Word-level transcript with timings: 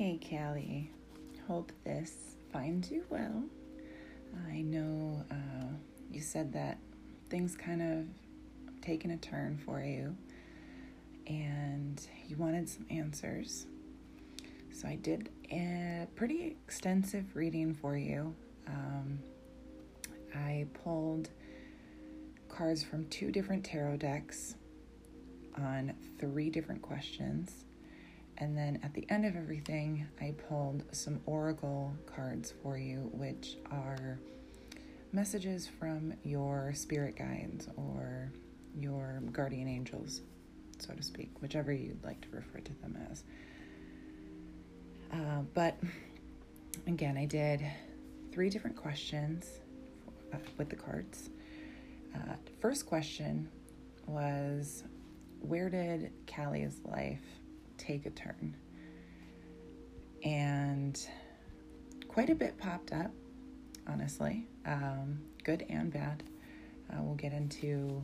Hey, 0.00 0.18
Kali. 0.18 0.90
Hope 1.46 1.72
this 1.84 2.14
finds 2.54 2.90
you 2.90 3.04
well. 3.10 3.44
I 4.48 4.62
know 4.62 5.26
uh, 5.30 5.74
you 6.10 6.22
said 6.22 6.54
that 6.54 6.78
things 7.28 7.54
kind 7.54 7.82
of 7.82 8.06
taken 8.80 9.10
a 9.10 9.18
turn 9.18 9.60
for 9.62 9.82
you 9.82 10.16
and 11.26 12.00
you 12.26 12.36
wanted 12.38 12.66
some 12.66 12.86
answers. 12.88 13.66
So 14.72 14.88
I 14.88 14.94
did 14.94 15.28
a 15.52 16.08
pretty 16.16 16.56
extensive 16.64 17.36
reading 17.36 17.74
for 17.74 17.94
you. 17.94 18.34
Um, 18.68 19.18
I 20.34 20.66
pulled 20.82 21.28
cards 22.48 22.82
from 22.82 23.04
two 23.08 23.30
different 23.30 23.66
tarot 23.66 23.98
decks 23.98 24.54
on 25.58 25.92
three 26.18 26.48
different 26.48 26.80
questions. 26.80 27.66
And 28.40 28.56
then 28.56 28.80
at 28.82 28.94
the 28.94 29.04
end 29.10 29.26
of 29.26 29.36
everything, 29.36 30.06
I 30.18 30.34
pulled 30.48 30.82
some 30.92 31.20
oracle 31.26 31.92
cards 32.06 32.54
for 32.62 32.78
you, 32.78 33.10
which 33.12 33.58
are 33.70 34.18
messages 35.12 35.68
from 35.78 36.14
your 36.24 36.72
spirit 36.74 37.16
guides 37.16 37.68
or 37.76 38.32
your 38.74 39.22
guardian 39.30 39.68
angels, 39.68 40.22
so 40.78 40.94
to 40.94 41.02
speak, 41.02 41.30
whichever 41.42 41.70
you'd 41.70 42.02
like 42.02 42.22
to 42.22 42.28
refer 42.30 42.60
to 42.60 42.72
them 42.80 42.98
as. 43.10 43.24
Uh, 45.12 45.42
but 45.52 45.76
again, 46.86 47.18
I 47.18 47.26
did 47.26 47.62
three 48.32 48.48
different 48.48 48.76
questions 48.76 49.60
uh, 50.32 50.38
with 50.56 50.70
the 50.70 50.76
cards. 50.76 51.28
Uh, 52.14 52.36
first 52.60 52.86
question 52.86 53.50
was 54.06 54.84
Where 55.40 55.68
did 55.68 56.12
Kali's 56.26 56.80
life 56.84 57.39
take 57.80 58.06
a 58.06 58.10
turn. 58.10 58.56
And 60.22 61.00
quite 62.08 62.30
a 62.30 62.34
bit 62.34 62.58
popped 62.58 62.92
up, 62.92 63.10
honestly, 63.88 64.46
um, 64.66 65.20
good 65.44 65.64
and 65.70 65.92
bad. 65.92 66.22
Uh, 66.92 67.02
we'll 67.02 67.14
get 67.14 67.32
into 67.32 68.02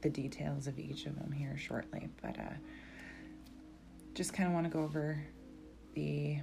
the 0.00 0.08
details 0.08 0.66
of 0.66 0.78
each 0.78 1.06
of 1.06 1.16
them 1.16 1.30
here 1.30 1.56
shortly, 1.58 2.08
but 2.22 2.38
uh, 2.38 2.54
just 4.14 4.32
kind 4.32 4.48
of 4.48 4.54
want 4.54 4.64
to 4.64 4.70
go 4.70 4.82
over 4.82 5.22
the 5.94 6.38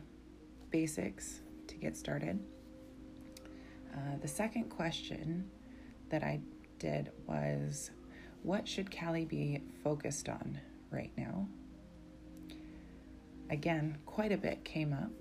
basics 0.69 1.41
to 1.67 1.75
get 1.75 1.97
started. 1.97 2.39
Uh, 3.93 4.17
the 4.21 4.27
second 4.27 4.69
question 4.69 5.49
that 6.09 6.23
I 6.23 6.39
did 6.79 7.11
was 7.27 7.91
what 8.41 8.67
should 8.67 8.91
Kali 8.91 9.25
be 9.25 9.61
focused 9.83 10.27
on 10.27 10.59
right 10.91 11.11
now? 11.17 11.47
Again, 13.49 13.97
quite 14.05 14.31
a 14.31 14.37
bit 14.37 14.63
came 14.63 14.93
up. 14.93 15.11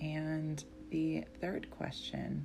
And 0.00 0.62
the 0.90 1.24
third 1.40 1.70
question 1.70 2.44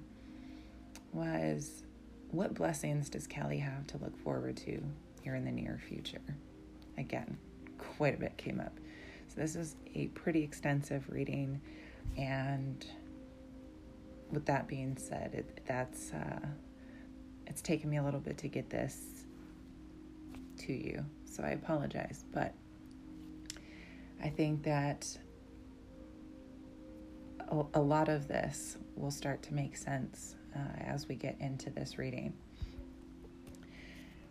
was 1.13 1.83
What 2.31 2.53
blessings 2.53 3.09
does 3.09 3.27
Kali 3.27 3.57
have 3.57 3.87
to 3.87 3.97
look 3.97 4.17
forward 4.23 4.57
to 4.57 4.81
here 5.21 5.35
in 5.35 5.45
the 5.45 5.51
near 5.51 5.79
future? 5.87 6.21
Again, 6.97 7.37
quite 7.77 8.15
a 8.15 8.17
bit 8.17 8.37
came 8.37 8.59
up. 8.59 8.73
So, 9.27 9.41
this 9.41 9.55
is 9.55 9.75
a 9.95 10.07
pretty 10.07 10.43
extensive 10.43 11.09
reading. 11.09 11.61
And 12.17 12.85
with 14.31 14.45
that 14.45 14.67
being 14.67 14.97
said, 14.97 15.33
it, 15.33 15.61
that's 15.65 16.11
uh, 16.13 16.45
it's 17.45 17.61
taken 17.61 17.89
me 17.89 17.97
a 17.97 18.03
little 18.03 18.19
bit 18.19 18.37
to 18.39 18.47
get 18.47 18.69
this 18.69 19.25
to 20.59 20.73
you. 20.73 21.03
So, 21.25 21.43
I 21.43 21.49
apologize. 21.49 22.23
But 22.31 22.53
I 24.23 24.29
think 24.29 24.63
that 24.63 25.17
a, 27.73 27.81
lot 27.81 28.09
of 28.09 28.27
this 28.27 28.77
will 28.95 29.11
start 29.11 29.41
to 29.43 29.53
make 29.53 29.77
sense 29.77 30.35
uh, 30.55 30.59
as 30.79 31.07
we 31.07 31.15
get 31.15 31.37
into 31.39 31.69
this 31.69 31.97
reading. 31.97 32.33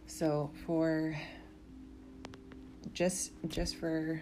So, 0.06 0.50
for 0.66 1.16
just 2.92 3.32
just 3.48 3.76
for 3.76 4.20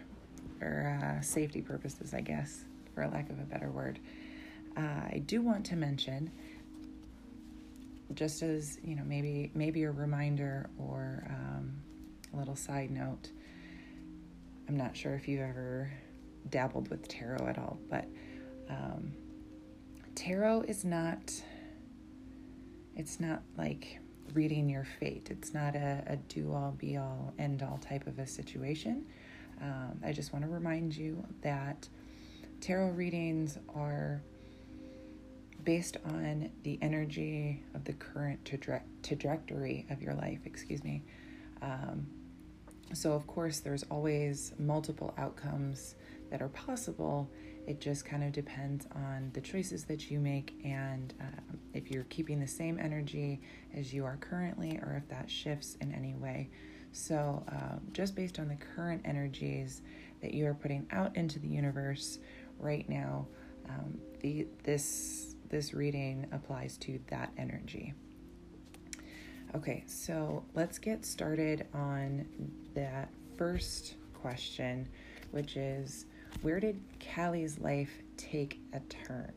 for 0.58 0.98
uh, 1.02 1.20
safety 1.20 1.60
purposes, 1.60 2.14
I 2.14 2.20
guess, 2.20 2.64
for 2.94 3.06
lack 3.06 3.31
of 3.31 3.38
a 3.38 3.42
better 3.42 3.70
word, 3.70 3.98
uh, 4.76 4.81
I 4.81 5.22
do 5.26 5.42
want 5.42 5.66
to 5.66 5.76
mention, 5.76 6.31
just 8.14 8.42
as 8.42 8.78
you 8.82 8.96
know, 8.96 9.04
maybe 9.04 9.50
maybe 9.54 9.82
a 9.84 9.91
reminder 9.91 10.70
or 10.78 11.25
um, 11.28 11.75
a 12.32 12.36
little 12.36 12.56
side 12.56 12.91
note 12.91 13.31
I'm 14.69 14.76
not 14.76 14.97
sure 14.97 15.14
if 15.14 15.28
you've 15.28 15.42
ever 15.42 15.91
dabbled 16.50 16.88
with 16.88 17.06
tarot 17.08 17.47
at 17.47 17.58
all, 17.58 17.78
but 17.91 18.06
um, 18.69 19.12
tarot 20.14 20.62
is 20.62 20.84
not. 20.84 21.32
It's 22.97 23.19
not 23.19 23.42
like 23.58 23.98
reading 24.32 24.69
your 24.69 24.86
fate. 25.00 25.28
It's 25.30 25.52
not 25.52 25.75
a, 25.75 26.02
a 26.06 26.16
do 26.16 26.52
all, 26.52 26.72
be 26.72 26.97
all, 26.97 27.34
end 27.38 27.62
all 27.62 27.78
type 27.78 28.06
of 28.06 28.19
a 28.19 28.26
situation. 28.26 29.04
Um, 29.60 30.00
I 30.04 30.12
just 30.12 30.32
want 30.32 30.44
to 30.44 30.50
remind 30.50 30.96
you 30.96 31.25
that 31.42 31.88
tarot 32.60 32.91
readings 32.91 33.58
are 33.75 34.22
based 35.64 35.96
on 36.04 36.50
the 36.62 36.78
energy 36.82 37.62
of 37.75 37.84
the 37.84 37.92
current 37.94 38.44
traje- 38.44 38.82
trajectory 39.02 39.86
of 39.91 40.02
your 40.02 40.14
life. 40.14 40.41
Excuse 40.44 40.84
me. 40.84 41.02
Um, 41.62 42.06
so, 42.92 43.12
of 43.12 43.26
course, 43.26 43.60
there's 43.60 43.82
always 43.84 44.52
multiple 44.58 45.14
outcomes 45.16 45.94
that 46.30 46.42
are 46.42 46.48
possible. 46.48 47.30
It 47.66 47.80
just 47.80 48.04
kind 48.04 48.22
of 48.22 48.32
depends 48.32 48.86
on 48.94 49.30
the 49.32 49.40
choices 49.40 49.84
that 49.84 50.10
you 50.10 50.20
make 50.20 50.54
and 50.64 51.14
uh, 51.20 51.56
if 51.72 51.90
you're 51.90 52.04
keeping 52.04 52.38
the 52.38 52.46
same 52.46 52.78
energy 52.78 53.40
as 53.74 53.92
you 53.92 54.04
are 54.04 54.16
currently 54.18 54.78
or 54.78 55.00
if 55.02 55.08
that 55.08 55.30
shifts 55.30 55.76
in 55.80 55.92
any 55.92 56.14
way. 56.14 56.50
So, 56.92 57.44
uh, 57.50 57.78
just 57.92 58.14
based 58.14 58.38
on 58.38 58.48
the 58.48 58.56
current 58.56 59.02
energies 59.04 59.82
that 60.20 60.34
you 60.34 60.46
are 60.46 60.54
putting 60.54 60.86
out 60.92 61.16
into 61.16 61.38
the 61.38 61.48
universe 61.48 62.18
right 62.58 62.88
now, 62.88 63.26
um, 63.68 63.98
the, 64.20 64.46
this, 64.62 65.34
this 65.48 65.74
reading 65.74 66.26
applies 66.32 66.76
to 66.78 67.00
that 67.08 67.32
energy. 67.36 67.94
Okay, 69.54 69.84
so 69.87 70.42
let's 70.54 70.81
get 70.81 71.06
started 71.06 71.69
on 71.72 72.26
that 72.75 73.09
first 73.38 73.94
question, 74.12 74.88
which 75.31 75.56
is 75.56 76.06
where 76.42 76.59
did 76.59 76.81
Kali's 76.98 77.60
life 77.60 77.93
take 78.16 78.59
a 78.72 78.81
turn? 78.81 79.32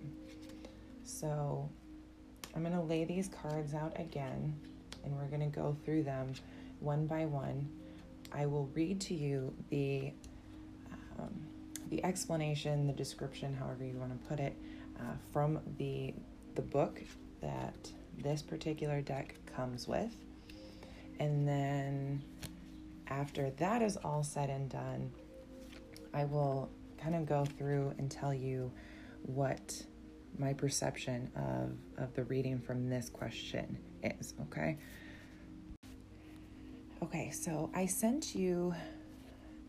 So 1.04 1.70
I'm 2.56 2.64
going 2.64 2.74
to 2.74 2.82
lay 2.82 3.06
these 3.06 3.28
cards 3.28 3.76
out 3.76 3.94
again 4.00 4.56
and 5.06 5.16
we're 5.16 5.28
going 5.28 5.52
to 5.52 5.56
go 5.56 5.78
through 5.86 6.02
them 6.02 6.34
one 6.80 7.06
by 7.06 7.26
one. 7.26 7.70
I 8.34 8.48
will 8.48 8.72
read 8.74 9.00
to 9.02 9.14
you 9.14 9.54
the 9.70 10.14
um, 11.20 11.34
the 11.90 12.04
explanation, 12.04 12.88
the 12.88 12.94
description, 12.94 13.54
however 13.54 13.86
you 13.86 13.98
want 13.98 14.20
to 14.20 14.28
put 14.28 14.40
it, 14.40 14.56
uh, 15.00 15.14
from 15.32 15.60
the 15.78 16.16
the 16.56 16.62
book 16.64 17.04
that 17.40 17.92
this 18.18 18.42
particular 18.42 19.02
deck 19.02 19.36
comes 19.56 19.88
with. 19.88 20.16
And 21.20 21.48
then 21.48 22.22
after 23.08 23.50
that 23.52 23.82
is 23.82 23.98
all 23.98 24.24
said 24.24 24.50
and 24.50 24.70
done, 24.70 25.12
I 26.14 26.26
will 26.26 26.70
kind 27.02 27.16
of 27.16 27.26
go 27.26 27.46
through 27.46 27.94
and 27.98 28.10
tell 28.10 28.34
you 28.34 28.72
what 29.24 29.84
my 30.38 30.54
perception 30.54 31.32
of, 31.36 32.04
of 32.04 32.14
the 32.16 32.24
reading 32.26 32.60
from 32.60 32.90
this 32.90 33.10
question 33.10 33.78
is, 34.04 34.34
okay? 34.44 34.78
Okay, 37.04 37.32
so 37.32 37.70
I 37.76 37.86
sent 37.86 38.36
you 38.36 38.74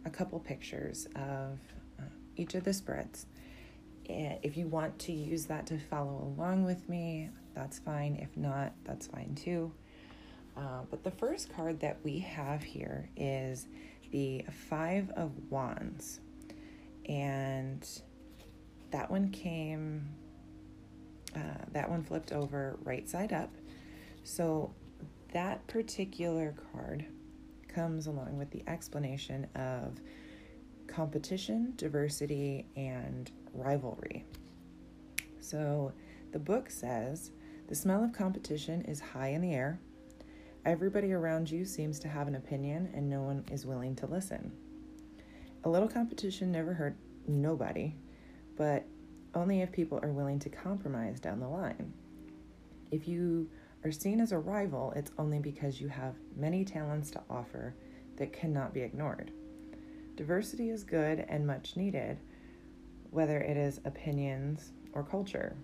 a 0.04 0.10
couple 0.10 0.38
pictures 0.41 1.06
of 1.14 1.58
uh, 1.98 2.04
each 2.37 2.54
of 2.54 2.64
the 2.64 2.72
spreads. 2.72 3.26
If 4.08 4.56
you 4.56 4.66
want 4.66 4.99
to 5.00 5.12
use 5.12 5.46
that 5.46 5.66
to 5.66 5.78
follow 5.78 6.34
along 6.37 6.64
with 6.64 6.88
me, 6.88 7.31
that's 7.55 7.78
fine. 7.78 8.16
If 8.16 8.37
not, 8.37 8.72
that's 8.84 9.06
fine 9.06 9.34
too. 9.34 9.72
Uh, 10.56 10.82
but 10.90 11.05
the 11.05 11.10
first 11.10 11.55
card 11.55 11.81
that 11.81 11.99
we 12.02 12.19
have 12.19 12.62
here 12.62 13.08
is 13.16 13.66
the 14.10 14.44
Five 14.50 15.10
of 15.10 15.32
Wands. 15.50 16.20
And 17.06 17.87
that 18.90 19.10
one 19.10 19.31
came, 19.31 20.08
uh, 21.37 21.64
that 21.72 21.88
one 21.88 22.02
flipped 22.02 22.32
over 22.32 22.78
right 22.82 23.08
side 23.08 23.32
up. 23.32 23.50
So 24.25 24.75
that 25.32 25.66
particular 25.66 26.55
card 26.72 27.05
comes 27.69 28.06
along 28.06 28.38
with 28.38 28.50
the 28.50 28.64
explanation 28.66 29.46
of 29.55 30.00
competition, 30.87 31.75
diversity, 31.76 32.66
and 32.76 33.31
rivalry. 33.52 34.24
So 35.40 35.92
the 36.32 36.38
book 36.38 36.70
says 36.70 37.30
the 37.68 37.74
smell 37.74 38.04
of 38.04 38.12
competition 38.12 38.82
is 38.82 39.00
high 39.00 39.28
in 39.28 39.40
the 39.40 39.54
air. 39.54 39.80
Everybody 40.64 41.12
around 41.12 41.50
you 41.50 41.64
seems 41.64 41.98
to 42.00 42.08
have 42.08 42.28
an 42.28 42.34
opinion, 42.34 42.90
and 42.94 43.08
no 43.08 43.22
one 43.22 43.44
is 43.50 43.64
willing 43.64 43.94
to 43.96 44.06
listen. 44.06 44.52
A 45.64 45.68
little 45.68 45.88
competition 45.88 46.52
never 46.52 46.74
hurt 46.74 46.96
nobody, 47.26 47.94
but 48.56 48.84
only 49.34 49.60
if 49.62 49.72
people 49.72 49.98
are 50.02 50.12
willing 50.12 50.38
to 50.40 50.48
compromise 50.48 51.20
down 51.20 51.40
the 51.40 51.48
line. 51.48 51.92
If 52.90 53.06
you 53.06 53.48
are 53.84 53.92
seen 53.92 54.20
as 54.20 54.32
a 54.32 54.38
rival, 54.38 54.92
it's 54.96 55.12
only 55.18 55.38
because 55.38 55.80
you 55.80 55.88
have 55.88 56.14
many 56.36 56.64
talents 56.64 57.10
to 57.12 57.22
offer 57.30 57.74
that 58.16 58.32
cannot 58.32 58.74
be 58.74 58.80
ignored. 58.80 59.30
Diversity 60.16 60.70
is 60.70 60.82
good 60.82 61.24
and 61.28 61.46
much 61.46 61.76
needed, 61.76 62.18
whether 63.10 63.38
it 63.38 63.56
is 63.56 63.81
opinions 63.84 64.72
or 64.93 65.02
culture. 65.02 65.56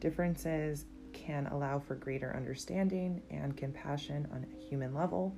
Differences 0.00 0.86
can 1.12 1.46
allow 1.46 1.78
for 1.78 1.94
greater 1.94 2.34
understanding 2.36 3.22
and 3.30 3.56
compassion 3.56 4.28
on 4.32 4.44
a 4.44 4.68
human 4.68 4.94
level. 4.94 5.34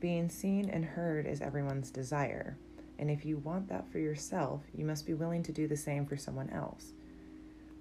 Being 0.00 0.28
seen 0.28 0.70
and 0.70 0.84
heard 0.84 1.26
is 1.26 1.40
everyone's 1.40 1.90
desire, 1.90 2.56
and 2.98 3.10
if 3.10 3.24
you 3.24 3.38
want 3.38 3.68
that 3.68 3.90
for 3.90 3.98
yourself, 3.98 4.62
you 4.74 4.84
must 4.84 5.06
be 5.06 5.14
willing 5.14 5.42
to 5.42 5.52
do 5.52 5.66
the 5.66 5.76
same 5.76 6.06
for 6.06 6.16
someone 6.16 6.50
else. 6.50 6.92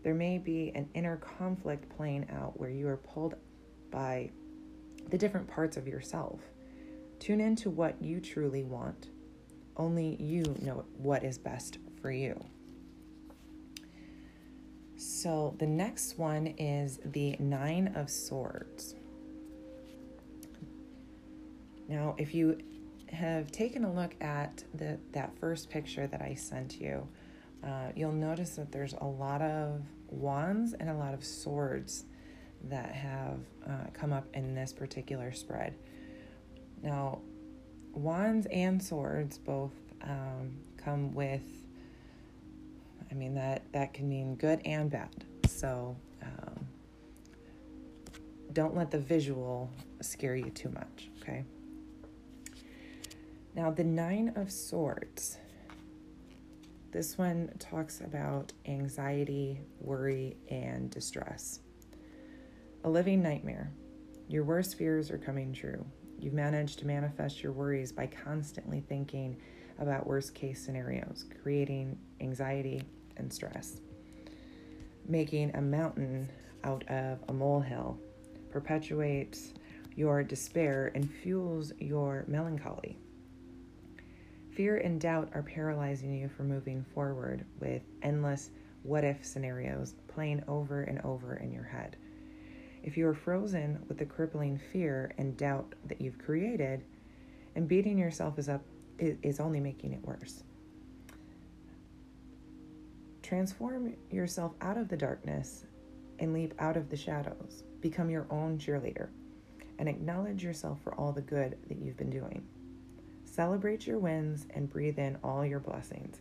There 0.04 0.14
may 0.14 0.38
be 0.38 0.72
an 0.76 0.90
inner 0.94 1.18
conflict 1.18 1.90
playing 1.96 2.28
out 2.32 2.60
where 2.60 2.70
you 2.70 2.88
are 2.88 2.98
pulled 2.98 3.36
by 3.92 4.30
the 5.10 5.18
different 5.18 5.48
parts 5.48 5.78
of 5.78 5.88
yourself. 5.88 6.42
Tune 7.20 7.42
into 7.42 7.70
what 7.70 8.02
you 8.02 8.20
truly 8.20 8.64
want. 8.64 9.10
Only 9.78 10.16
you 10.22 10.44
know 10.62 10.86
what 10.98 11.24
is 11.24 11.38
best 11.38 11.80
for 12.06 12.12
you. 12.12 12.40
So 14.96 15.56
the 15.58 15.66
next 15.66 16.20
one 16.20 16.46
is 16.46 17.00
the 17.04 17.36
Nine 17.40 17.94
of 17.96 18.12
Swords. 18.12 18.94
Now, 21.88 22.14
if 22.20 22.36
you 22.36 22.60
have 23.12 23.52
taken 23.52 23.86
a 23.86 23.92
look 23.92 24.14
at 24.22 24.64
the, 24.76 25.00
that 25.14 25.36
first 25.40 25.72
picture 25.72 26.06
that 26.06 26.22
I 26.22 26.36
sent 26.36 26.80
you, 26.80 27.08
uh, 27.64 27.88
you'll 27.96 28.12
notice 28.12 28.52
that 28.58 28.72
there's 28.72 28.94
a 28.94 29.08
lot 29.08 29.42
of 29.42 29.82
wands 30.08 30.76
and 30.76 30.92
a 30.92 30.96
lot 30.96 31.16
of 31.16 31.26
swords 31.26 32.06
that 32.66 32.94
have 32.94 33.40
uh, 33.68 33.90
come 33.94 34.14
up 34.14 34.28
in 34.36 34.54
this 34.54 34.72
particular 34.74 35.32
spread. 35.32 35.74
Now, 36.84 37.22
wands 37.94 38.46
and 38.52 38.84
swords 38.84 39.40
both 39.40 39.74
um, 40.04 40.60
come 40.78 41.12
with 41.16 41.65
I 43.16 43.18
mean 43.18 43.34
that 43.36 43.72
that 43.72 43.94
can 43.94 44.10
mean 44.10 44.36
good 44.36 44.60
and 44.66 44.92
bad. 44.92 45.24
So 45.48 45.96
um, 46.22 46.68
don't 48.52 48.76
let 48.76 48.92
the 48.92 49.00
visual 49.00 49.72
scare 50.02 50.36
you 50.36 50.50
too 50.50 50.70
much. 50.70 51.10
Okay. 51.22 51.46
Now 53.56 53.72
the 53.72 53.86
nine 53.86 54.34
of 54.36 54.52
swords. 54.52 55.38
This 56.92 57.18
one 57.18 57.52
talks 57.58 58.02
about 58.02 58.52
anxiety, 58.66 59.62
worry, 59.80 60.36
and 60.50 60.90
distress. 60.90 61.60
A 62.84 62.90
living 62.90 63.22
nightmare. 63.22 63.72
Your 64.28 64.44
worst 64.44 64.78
fears 64.78 65.10
are 65.10 65.18
coming 65.18 65.54
true. 65.54 65.86
You've 66.20 66.34
managed 66.34 66.80
to 66.80 66.88
manifest 66.88 67.44
your 67.44 67.54
worries 67.54 67.94
by 67.94 68.08
constantly 68.08 68.82
thinking 68.82 69.38
about 69.80 70.08
worst 70.08 70.34
case 70.34 70.64
scenarios, 70.64 71.26
creating 71.42 71.98
anxiety 72.22 72.82
and 73.18 73.32
stress. 73.32 73.82
Making 75.08 75.56
a 75.56 75.62
mountain 75.62 76.30
out 76.64 76.88
of 76.90 77.20
a 77.28 77.34
molehill 77.34 78.00
perpetuates 78.50 79.54
your 79.96 80.24
despair 80.24 80.92
and 80.96 81.10
fuels 81.10 81.72
your 81.80 82.26
melancholy. 82.28 82.98
Fear 84.56 84.78
and 84.78 85.00
doubt 85.00 85.30
are 85.34 85.44
paralyzing 85.44 86.14
you 86.14 86.30
from 86.30 86.48
moving 86.48 86.86
forward 86.94 87.46
with 87.60 87.82
endless 88.02 88.52
what 88.84 89.04
if 89.04 89.26
scenarios 89.26 89.96
playing 90.08 90.44
over 90.48 90.84
and 90.84 91.02
over 91.02 91.36
in 91.36 91.52
your 91.52 91.64
head. 91.64 91.98
If 92.84 92.98
you 92.98 93.08
are 93.08 93.16
frozen 93.16 93.84
with 93.88 93.98
the 93.98 94.06
crippling 94.06 94.60
fear 94.72 95.12
and 95.18 95.36
doubt 95.36 95.74
that 95.88 96.00
you've 96.00 96.20
created, 96.20 96.84
and 97.56 97.68
beating 97.68 97.98
yourself 97.98 98.38
is 98.38 98.48
up 98.48 98.62
is 99.00 99.40
only 99.40 99.60
making 99.60 99.94
it 99.94 100.02
worse. 100.04 100.44
Transform 103.26 103.96
yourself 104.12 104.54
out 104.62 104.78
of 104.78 104.88
the 104.88 104.96
darkness 104.96 105.66
and 106.20 106.32
leap 106.32 106.54
out 106.60 106.78
of 106.78 106.92
the 106.92 106.96
shadows. 106.96 107.64
Become 107.82 108.12
your 108.12 108.28
own 108.30 108.60
cheerleader 108.60 109.08
and 109.80 109.90
acknowledge 109.90 110.44
yourself 110.44 110.80
for 110.84 110.94
all 110.94 111.12
the 111.12 111.24
good 111.24 111.58
that 111.68 111.80
you've 111.80 111.98
been 111.98 112.12
doing. 112.12 112.46
Celebrate 113.24 113.88
your 113.88 113.98
wins 113.98 114.46
and 114.52 114.70
breathe 114.70 115.00
in 115.00 115.18
all 115.24 115.44
your 115.44 115.58
blessings. 115.60 116.20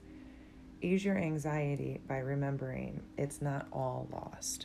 Ease 0.80 1.04
your 1.04 1.18
anxiety 1.18 2.00
by 2.08 2.20
remembering 2.20 3.02
it's 3.18 3.42
not 3.42 3.66
all 3.70 4.08
lost. 4.10 4.64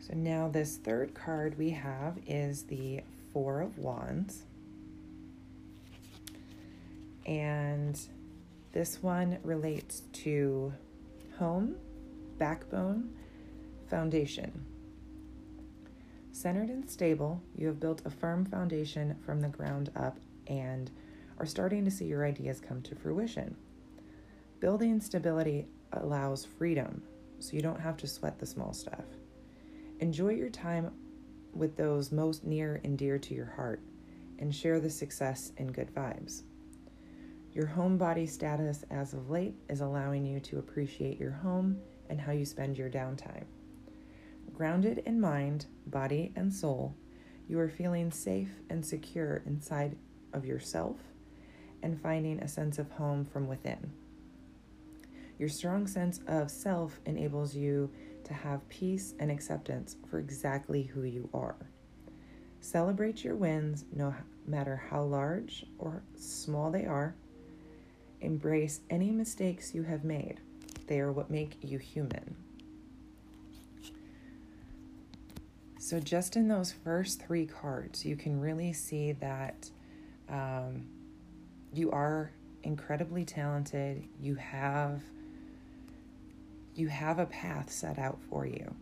So 0.00 0.14
now, 0.14 0.48
this 0.48 0.78
third 0.78 1.14
card 1.14 1.56
we 1.56 1.70
have 1.70 2.18
is 2.26 2.64
the 2.64 3.02
Four 3.32 3.60
of 3.60 3.78
Wands. 3.78 4.42
And 7.24 7.96
this 8.72 9.02
one 9.02 9.38
relates 9.42 10.02
to 10.12 10.72
home, 11.38 11.76
backbone, 12.38 13.10
foundation. 13.88 14.64
Centered 16.32 16.68
and 16.68 16.88
stable, 16.88 17.42
you 17.56 17.66
have 17.66 17.80
built 17.80 18.02
a 18.04 18.10
firm 18.10 18.44
foundation 18.44 19.16
from 19.24 19.40
the 19.40 19.48
ground 19.48 19.90
up 19.96 20.18
and 20.46 20.90
are 21.38 21.46
starting 21.46 21.84
to 21.84 21.90
see 21.90 22.04
your 22.04 22.24
ideas 22.24 22.60
come 22.60 22.82
to 22.82 22.94
fruition. 22.94 23.56
Building 24.60 25.00
stability 25.00 25.66
allows 25.92 26.44
freedom, 26.44 27.02
so 27.40 27.54
you 27.54 27.62
don't 27.62 27.80
have 27.80 27.96
to 27.98 28.06
sweat 28.06 28.38
the 28.38 28.46
small 28.46 28.72
stuff. 28.72 29.04
Enjoy 30.00 30.30
your 30.30 30.50
time 30.50 30.92
with 31.54 31.76
those 31.76 32.12
most 32.12 32.44
near 32.44 32.80
and 32.84 32.98
dear 32.98 33.18
to 33.18 33.34
your 33.34 33.52
heart 33.56 33.80
and 34.38 34.54
share 34.54 34.78
the 34.80 34.90
success 34.90 35.52
and 35.56 35.74
good 35.74 35.92
vibes. 35.94 36.42
Your 37.58 37.66
home 37.66 37.98
body 37.98 38.24
status 38.24 38.84
as 38.88 39.14
of 39.14 39.30
late 39.30 39.56
is 39.68 39.80
allowing 39.80 40.24
you 40.24 40.38
to 40.38 40.60
appreciate 40.60 41.18
your 41.18 41.32
home 41.32 41.80
and 42.08 42.20
how 42.20 42.30
you 42.30 42.44
spend 42.44 42.78
your 42.78 42.88
downtime. 42.88 43.46
Grounded 44.54 45.02
in 45.06 45.20
mind, 45.20 45.66
body, 45.88 46.30
and 46.36 46.54
soul, 46.54 46.94
you 47.48 47.58
are 47.58 47.68
feeling 47.68 48.12
safe 48.12 48.60
and 48.70 48.86
secure 48.86 49.42
inside 49.44 49.96
of 50.32 50.46
yourself 50.46 50.98
and 51.82 52.00
finding 52.00 52.38
a 52.38 52.46
sense 52.46 52.78
of 52.78 52.92
home 52.92 53.24
from 53.24 53.48
within. 53.48 53.90
Your 55.36 55.48
strong 55.48 55.88
sense 55.88 56.20
of 56.28 56.52
self 56.52 57.00
enables 57.06 57.56
you 57.56 57.90
to 58.22 58.34
have 58.34 58.68
peace 58.68 59.14
and 59.18 59.32
acceptance 59.32 59.96
for 60.08 60.20
exactly 60.20 60.84
who 60.84 61.02
you 61.02 61.28
are. 61.34 61.56
Celebrate 62.60 63.24
your 63.24 63.34
wins 63.34 63.84
no 63.92 64.14
matter 64.46 64.76
how 64.76 65.02
large 65.02 65.66
or 65.80 66.04
small 66.14 66.70
they 66.70 66.86
are 66.86 67.16
Embrace 68.20 68.80
any 68.90 69.10
mistakes 69.10 69.74
you 69.74 69.82
have 69.84 70.04
made, 70.04 70.40
they 70.86 71.00
are 71.00 71.12
what 71.12 71.30
make 71.30 71.56
you 71.62 71.78
human. 71.78 72.36
So, 75.78 76.00
just 76.00 76.36
in 76.36 76.48
those 76.48 76.72
first 76.72 77.22
three 77.22 77.46
cards, 77.46 78.04
you 78.04 78.16
can 78.16 78.40
really 78.40 78.72
see 78.72 79.12
that 79.12 79.70
um, 80.28 80.86
you 81.72 81.90
are 81.90 82.32
incredibly 82.62 83.24
talented. 83.24 84.04
You 84.20 84.34
have 84.34 85.02
you 86.74 86.86
have 86.88 87.18
a 87.18 87.26
path 87.26 87.70
set 87.72 87.98
out 87.98 88.18
for 88.30 88.46
you. 88.46 88.74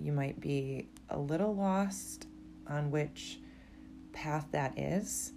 You 0.00 0.12
might 0.12 0.40
be 0.40 0.88
a 1.10 1.18
little 1.18 1.54
lost 1.54 2.26
on 2.66 2.90
which 2.90 3.38
path 4.12 4.46
that 4.50 4.76
is, 4.76 5.32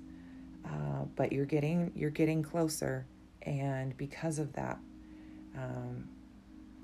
uh, 0.65 1.06
but 1.15 1.32
you're 1.32 1.46
getting 1.46 1.91
you're 1.96 2.10
getting 2.10 2.44
closer, 2.44 3.06
and 3.44 3.96
because 3.98 4.39
of 4.39 4.53
that, 4.53 4.80
um, 5.58 6.08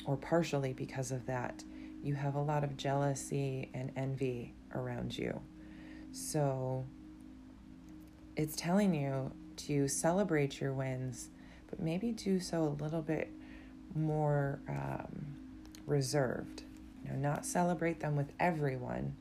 or 0.06 0.18
partially 0.18 0.74
because 0.74 1.12
of 1.12 1.26
that, 1.26 1.64
you 2.04 2.16
have 2.16 2.36
a 2.36 2.42
lot 2.42 2.64
of 2.64 2.78
jealousy 2.78 3.70
and 3.74 3.92
envy 3.96 4.54
around 4.74 5.18
you. 5.18 5.40
So 6.12 6.86
it's 8.36 8.56
telling 8.56 8.94
you 8.94 9.32
to 9.58 9.88
celebrate 9.88 10.62
your 10.62 10.74
wins, 10.74 11.30
but 11.70 11.80
maybe 11.80 12.12
do 12.12 12.40
so 12.40 12.64
a 12.64 12.84
little 12.84 13.02
bit 13.02 13.30
more 13.96 14.60
um, 14.70 15.36
reserved. 15.86 16.64
You 17.04 17.12
know, 17.12 17.18
not 17.18 17.46
celebrate 17.46 18.00
them 18.00 18.16
with 18.16 18.32
everyone, 18.40 19.16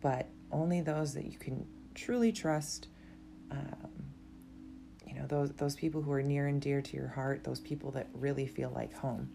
but 0.00 0.28
only 0.52 0.80
those 0.80 1.14
that 1.14 1.24
you 1.24 1.38
can 1.38 1.66
truly 1.94 2.32
trust 2.32 2.88
um, 3.50 3.90
you 5.06 5.14
know 5.14 5.26
those 5.26 5.52
those 5.52 5.76
people 5.76 6.02
who 6.02 6.12
are 6.12 6.22
near 6.22 6.46
and 6.46 6.60
dear 6.60 6.80
to 6.80 6.96
your 6.96 7.08
heart 7.08 7.44
those 7.44 7.60
people 7.60 7.90
that 7.90 8.06
really 8.14 8.46
feel 8.46 8.70
like 8.74 8.92
home 8.94 9.30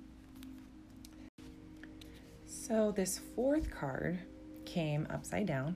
so 2.45 2.91
this 2.91 3.19
fourth 3.35 3.69
card 3.69 4.19
came 4.65 5.07
upside 5.09 5.45
down 5.45 5.75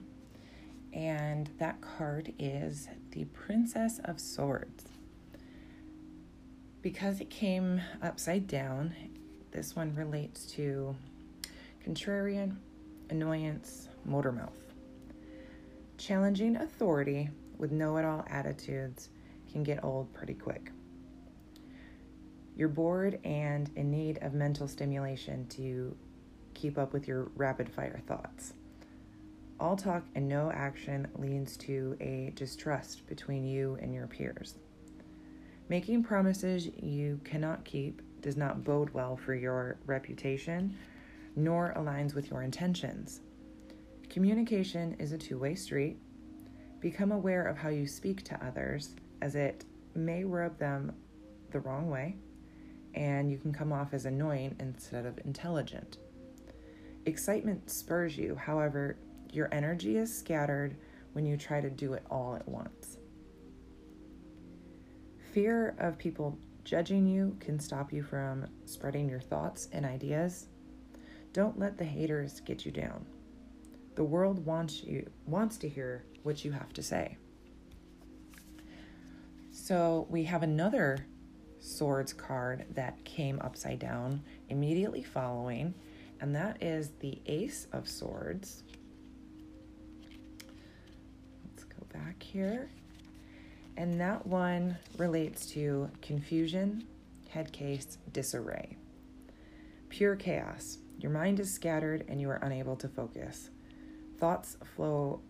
and 0.94 1.50
that 1.60 1.80
card 1.82 2.34
is 2.40 2.88
the 3.12 3.26
princess 3.26 4.00
of 4.06 4.20
swords 4.20 4.86
because 6.82 7.20
it 7.20 7.30
came 7.30 7.82
upside 8.02 8.48
down, 8.48 8.94
this 9.52 9.76
one 9.76 9.94
relates 9.96 10.46
to 10.54 10.96
contrarian, 11.86 12.56
annoyance, 13.10 13.90
motor 14.06 14.32
mouth. 14.32 14.56
Challenging 15.98 16.56
authority 16.56 17.30
with 17.60 17.72
know 17.72 17.98
it 17.98 18.06
all 18.06 18.26
attitudes 18.28 19.10
can 19.52 19.62
get 19.62 19.84
old 19.84 20.12
pretty 20.14 20.34
quick. 20.34 20.72
You're 22.56 22.68
bored 22.68 23.20
and 23.24 23.70
in 23.76 23.92
need 23.92 24.18
of 24.22 24.34
mental 24.34 24.68
stimulation 24.68 25.48
to 25.50 25.96
keep 26.54 26.78
up 26.78 26.92
with 26.92 27.08
your 27.08 27.32
rapid 27.36 27.70
fire 27.70 28.02
thoughts. 28.08 28.54
All 29.60 29.76
talk 29.76 30.04
and 30.16 30.28
no 30.28 30.52
action 30.52 31.08
leads 31.18 31.56
to 31.58 31.96
a 32.00 32.32
distrust 32.36 33.06
between 33.08 33.46
you 33.46 33.78
and 33.82 33.94
your 33.94 34.08
peers. 34.08 34.56
Making 35.68 36.04
promises 36.04 36.68
you 36.82 37.20
cannot 37.24 37.64
keep 37.64 38.02
does 38.22 38.36
not 38.36 38.64
bode 38.64 38.90
well 38.94 39.16
for 39.16 39.36
your 39.36 39.78
reputation 39.86 40.76
nor 41.36 41.74
aligns 41.78 42.14
with 42.14 42.30
your 42.30 42.44
intentions. 42.44 43.22
Communication 44.10 44.96
is 45.00 45.12
a 45.12 45.18
two 45.18 45.38
way 45.38 45.56
street. 45.56 45.98
Become 46.80 47.12
aware 47.12 47.46
of 47.46 47.58
how 47.58 47.70
you 47.70 47.86
speak 47.88 48.24
to 48.24 48.46
others, 48.46 48.96
as 49.22 49.36
it 49.36 49.66
may 49.96 50.24
rub 50.24 50.58
them 50.58 50.94
the 51.52 51.60
wrong 51.60 51.90
way, 51.90 52.16
and 52.94 53.30
you 53.30 53.38
can 53.38 53.52
come 53.52 53.74
off 53.74 53.94
as 53.94 54.06
annoying 54.06 54.56
instead 54.60 55.06
of 55.06 55.20
intelligent. 55.26 55.98
Excitement 57.06 57.70
spurs 57.70 58.18
you, 58.18 58.36
however, 58.36 58.98
your 59.32 59.50
energy 59.54 59.98
is 59.98 60.16
scattered 60.16 60.78
when 61.14 61.26
you 61.26 61.36
try 61.36 61.60
to 61.60 61.70
do 61.70 61.94
it 61.94 62.04
all 62.10 62.36
at 62.36 62.48
once. 62.48 62.98
Fear 65.34 65.76
of 65.80 65.98
people 65.98 66.38
judging 66.64 67.08
you 67.08 67.36
can 67.40 67.60
stop 67.60 67.92
you 67.92 68.04
from 68.04 68.46
spreading 68.66 69.10
your 69.10 69.20
thoughts 69.20 69.68
and 69.74 69.86
ideas. 69.86 70.48
Don't 71.34 71.60
let 71.60 71.78
the 71.78 71.84
haters 71.84 72.40
get 72.40 72.66
you 72.66 72.72
down. 72.72 73.06
The 74.00 74.06
world 74.06 74.46
wants 74.46 74.82
you 74.82 75.10
wants 75.26 75.58
to 75.58 75.68
hear 75.68 76.06
what 76.24 76.46
you 76.46 76.54
have 76.54 76.72
to 76.72 76.82
say. 76.82 77.18
So, 79.52 80.08
we 80.10 80.24
have 80.24 80.42
another 80.42 81.06
swords 81.60 82.14
card 82.14 82.64
that 82.76 83.04
came 83.04 83.42
upside 83.42 83.80
down 83.80 84.24
immediately 84.48 85.04
following, 85.04 85.74
and 86.22 86.34
that 86.34 86.64
is 86.64 86.92
the 87.02 87.20
Ace 87.26 87.68
of 87.74 87.90
Swords. 87.90 88.64
Let's 91.44 91.66
go 91.66 91.86
back 91.92 92.24
here. 92.24 92.70
And 93.76 94.00
that 94.00 94.26
one 94.26 94.78
relates 94.98 95.46
to 95.48 95.92
confusion, 96.02 96.88
head 97.28 97.52
case, 97.52 97.98
disarray. 98.14 98.78
Pure 99.90 100.16
chaos. 100.16 100.78
Your 101.00 101.12
mind 101.12 101.42
is 101.42 101.54
scattered 101.54 102.06
and 102.08 102.22
you 102.22 102.30
are 102.30 102.40
unable 102.42 102.78
to 102.78 102.88
focus. 102.88 103.50
Thoughts 104.20 104.58
flow 104.76 105.22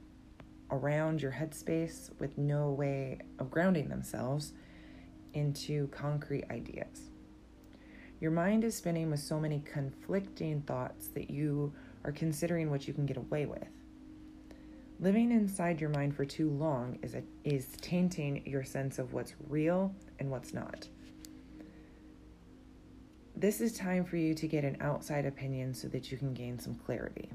around 0.72 1.22
your 1.22 1.31
headspace 1.31 2.10
with 2.19 2.38
no 2.39 2.72
way 2.72 3.19
of 3.38 3.51
grounding 3.51 3.88
themselves 3.88 4.53
into 5.36 5.88
concrete 5.89 6.46
ideas. 6.50 7.10
Your 8.19 8.31
mind 8.31 8.63
is 8.63 8.75
spinning 8.75 9.12
with 9.12 9.19
so 9.19 9.39
many 9.39 9.62
conflicting 9.63 10.62
thoughts 10.62 11.10
that 11.10 11.29
you 11.29 11.72
are 12.03 12.12
considering 12.12 12.72
what 12.72 12.88
you 12.88 12.93
can 12.96 13.05
get 13.05 13.17
away 13.17 13.46
with. 13.46 13.67
Living 15.00 15.31
inside 15.31 15.79
your 15.79 15.91
mind 15.91 16.15
for 16.15 16.25
too 16.25 16.50
long 16.50 16.98
is, 17.03 17.13
a, 17.13 17.22
is 17.43 17.67
tainting 17.81 18.41
your 18.46 18.63
sense 18.63 18.98
of 18.98 19.13
what's 19.13 19.36
real 19.48 19.93
and 20.17 20.31
what's 20.31 20.53
not. 20.53 20.88
This 23.36 23.62
is 23.62 23.72
time 23.72 24.03
for 24.03 24.17
you 24.17 24.34
to 24.34 24.48
get 24.48 24.65
an 24.65 24.77
outside 24.81 25.25
opinion 25.25 25.74
so 25.75 25.88
that 25.89 26.12
you 26.12 26.17
can 26.17 26.34
gain 26.34 26.58
some 26.60 26.75
clarity. 26.75 27.29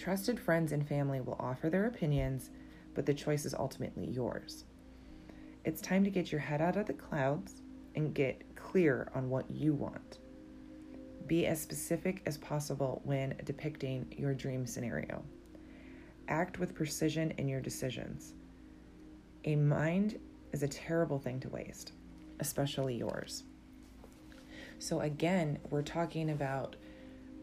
Trusted 0.00 0.40
friends 0.40 0.72
and 0.72 0.88
family 0.88 1.20
will 1.20 1.36
offer 1.38 1.68
their 1.68 1.84
opinions, 1.84 2.48
but 2.94 3.04
the 3.04 3.12
choice 3.12 3.44
is 3.44 3.52
ultimately 3.52 4.06
yours. 4.06 4.64
It's 5.66 5.82
time 5.82 6.04
to 6.04 6.10
get 6.10 6.32
your 6.32 6.40
head 6.40 6.62
out 6.62 6.78
of 6.78 6.86
the 6.86 6.94
clouds 6.94 7.60
and 7.94 8.14
get 8.14 8.56
clear 8.56 9.12
on 9.14 9.28
what 9.28 9.50
you 9.50 9.74
want. 9.74 10.16
Be 11.26 11.46
as 11.46 11.60
specific 11.60 12.22
as 12.24 12.38
possible 12.38 13.02
when 13.04 13.36
depicting 13.44 14.06
your 14.16 14.32
dream 14.32 14.64
scenario. 14.64 15.22
Act 16.28 16.58
with 16.58 16.74
precision 16.74 17.32
in 17.32 17.46
your 17.46 17.60
decisions. 17.60 18.32
A 19.44 19.54
mind 19.54 20.18
is 20.52 20.62
a 20.62 20.68
terrible 20.68 21.18
thing 21.18 21.40
to 21.40 21.50
waste, 21.50 21.92
especially 22.38 22.96
yours. 22.96 23.44
So, 24.78 25.00
again, 25.00 25.58
we're 25.68 25.82
talking 25.82 26.30
about 26.30 26.76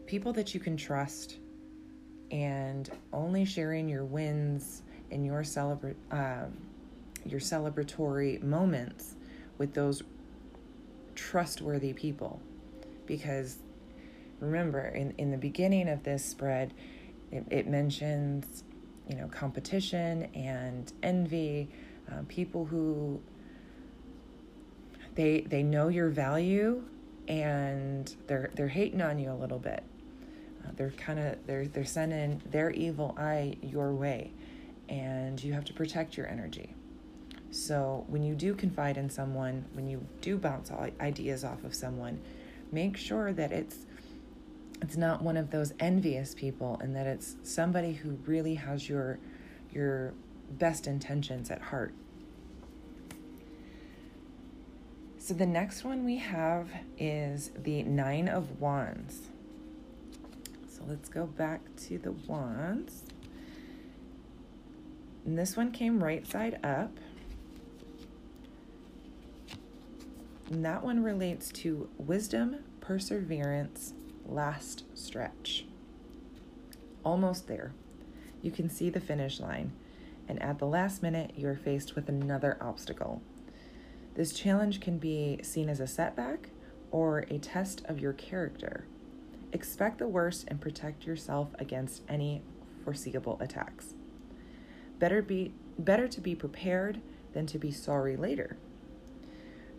people 0.06 0.32
that 0.32 0.54
you 0.54 0.58
can 0.58 0.76
trust 0.76 1.36
and 2.30 2.90
only 3.12 3.44
sharing 3.44 3.88
your 3.88 4.04
wins 4.04 4.82
and 5.10 5.24
your 5.24 5.42
celebra- 5.42 5.94
uh, 6.10 6.46
your 7.24 7.40
celebratory 7.40 8.42
moments 8.42 9.14
with 9.58 9.74
those 9.74 10.02
trustworthy 11.14 11.92
people. 11.92 12.40
Because 13.06 13.58
remember, 14.40 14.86
in, 14.88 15.14
in 15.18 15.30
the 15.30 15.36
beginning 15.36 15.88
of 15.88 16.02
this 16.04 16.24
spread, 16.24 16.74
it, 17.30 17.44
it 17.50 17.66
mentions, 17.66 18.64
you 19.08 19.16
know, 19.16 19.28
competition 19.28 20.24
and 20.34 20.92
envy, 21.02 21.68
uh, 22.10 22.22
people 22.28 22.64
who 22.64 23.20
they 25.14 25.40
they 25.42 25.62
know 25.62 25.88
your 25.88 26.08
value 26.08 26.82
and 27.26 28.14
they're 28.26 28.50
they're 28.54 28.68
hating 28.68 29.02
on 29.02 29.18
you 29.18 29.30
a 29.30 29.34
little 29.34 29.58
bit. 29.58 29.82
They're 30.76 30.90
kind 30.92 31.18
of 31.18 31.46
they're 31.46 31.66
they're 31.66 31.84
sending 31.84 32.40
their 32.50 32.70
evil 32.70 33.14
eye 33.18 33.56
your 33.62 33.92
way, 33.92 34.32
and 34.88 35.42
you 35.42 35.52
have 35.52 35.64
to 35.66 35.72
protect 35.72 36.16
your 36.16 36.28
energy. 36.28 36.74
So 37.50 38.04
when 38.08 38.22
you 38.22 38.34
do 38.34 38.54
confide 38.54 38.96
in 38.96 39.08
someone, 39.08 39.64
when 39.72 39.88
you 39.88 40.06
do 40.20 40.36
bounce 40.36 40.70
ideas 41.00 41.44
off 41.44 41.64
of 41.64 41.74
someone, 41.74 42.20
make 42.70 42.96
sure 42.96 43.32
that 43.32 43.52
it's 43.52 43.86
it's 44.80 44.96
not 44.96 45.22
one 45.22 45.36
of 45.36 45.50
those 45.50 45.72
envious 45.80 46.34
people 46.34 46.78
and 46.80 46.94
that 46.94 47.06
it's 47.06 47.36
somebody 47.42 47.92
who 47.94 48.10
really 48.26 48.54
has 48.54 48.88
your 48.88 49.18
your 49.72 50.14
best 50.50 50.86
intentions 50.86 51.50
at 51.50 51.60
heart. 51.60 51.92
So 55.18 55.34
the 55.34 55.46
next 55.46 55.84
one 55.84 56.04
we 56.04 56.16
have 56.16 56.68
is 56.96 57.50
the 57.54 57.82
Nine 57.82 58.28
of 58.28 58.60
Wands. 58.60 59.27
Let's 60.88 61.10
go 61.10 61.26
back 61.26 61.60
to 61.88 61.98
the 61.98 62.12
Wands. 62.12 63.04
And 65.26 65.38
this 65.38 65.54
one 65.54 65.70
came 65.70 66.02
right 66.02 66.26
side 66.26 66.58
up. 66.64 66.96
And 70.50 70.64
that 70.64 70.82
one 70.82 71.02
relates 71.02 71.52
to 71.52 71.90
wisdom, 71.98 72.60
perseverance, 72.80 73.92
last 74.24 74.84
stretch. 74.94 75.66
Almost 77.04 77.48
there. 77.48 77.72
You 78.40 78.50
can 78.50 78.70
see 78.70 78.88
the 78.88 78.98
finish 78.98 79.40
line. 79.40 79.72
And 80.26 80.42
at 80.42 80.58
the 80.58 80.66
last 80.66 81.02
minute, 81.02 81.32
you're 81.36 81.54
faced 81.54 81.96
with 81.96 82.08
another 82.08 82.56
obstacle. 82.62 83.20
This 84.14 84.32
challenge 84.32 84.80
can 84.80 84.96
be 84.96 85.40
seen 85.42 85.68
as 85.68 85.80
a 85.80 85.86
setback 85.86 86.48
or 86.90 87.26
a 87.28 87.36
test 87.36 87.84
of 87.84 88.00
your 88.00 88.14
character. 88.14 88.86
Expect 89.52 89.98
the 89.98 90.08
worst 90.08 90.44
and 90.48 90.60
protect 90.60 91.06
yourself 91.06 91.48
against 91.58 92.02
any 92.08 92.42
foreseeable 92.84 93.38
attacks. 93.40 93.94
Better 94.98 95.22
be 95.22 95.52
better 95.78 96.08
to 96.08 96.20
be 96.20 96.34
prepared 96.34 97.00
than 97.32 97.46
to 97.46 97.58
be 97.58 97.70
sorry 97.70 98.16
later. 98.16 98.56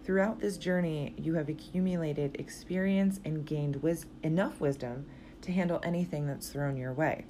Throughout 0.03 0.39
this 0.39 0.57
journey, 0.57 1.13
you 1.17 1.35
have 1.35 1.49
accumulated 1.49 2.39
experience 2.39 3.19
and 3.25 3.45
gained 3.45 3.77
wis- 3.77 4.05
enough 4.23 4.59
wisdom 4.59 5.05
to 5.41 5.51
handle 5.51 5.79
anything 5.83 6.25
that's 6.25 6.49
thrown 6.49 6.77
your 6.77 6.93
way. 6.93 7.25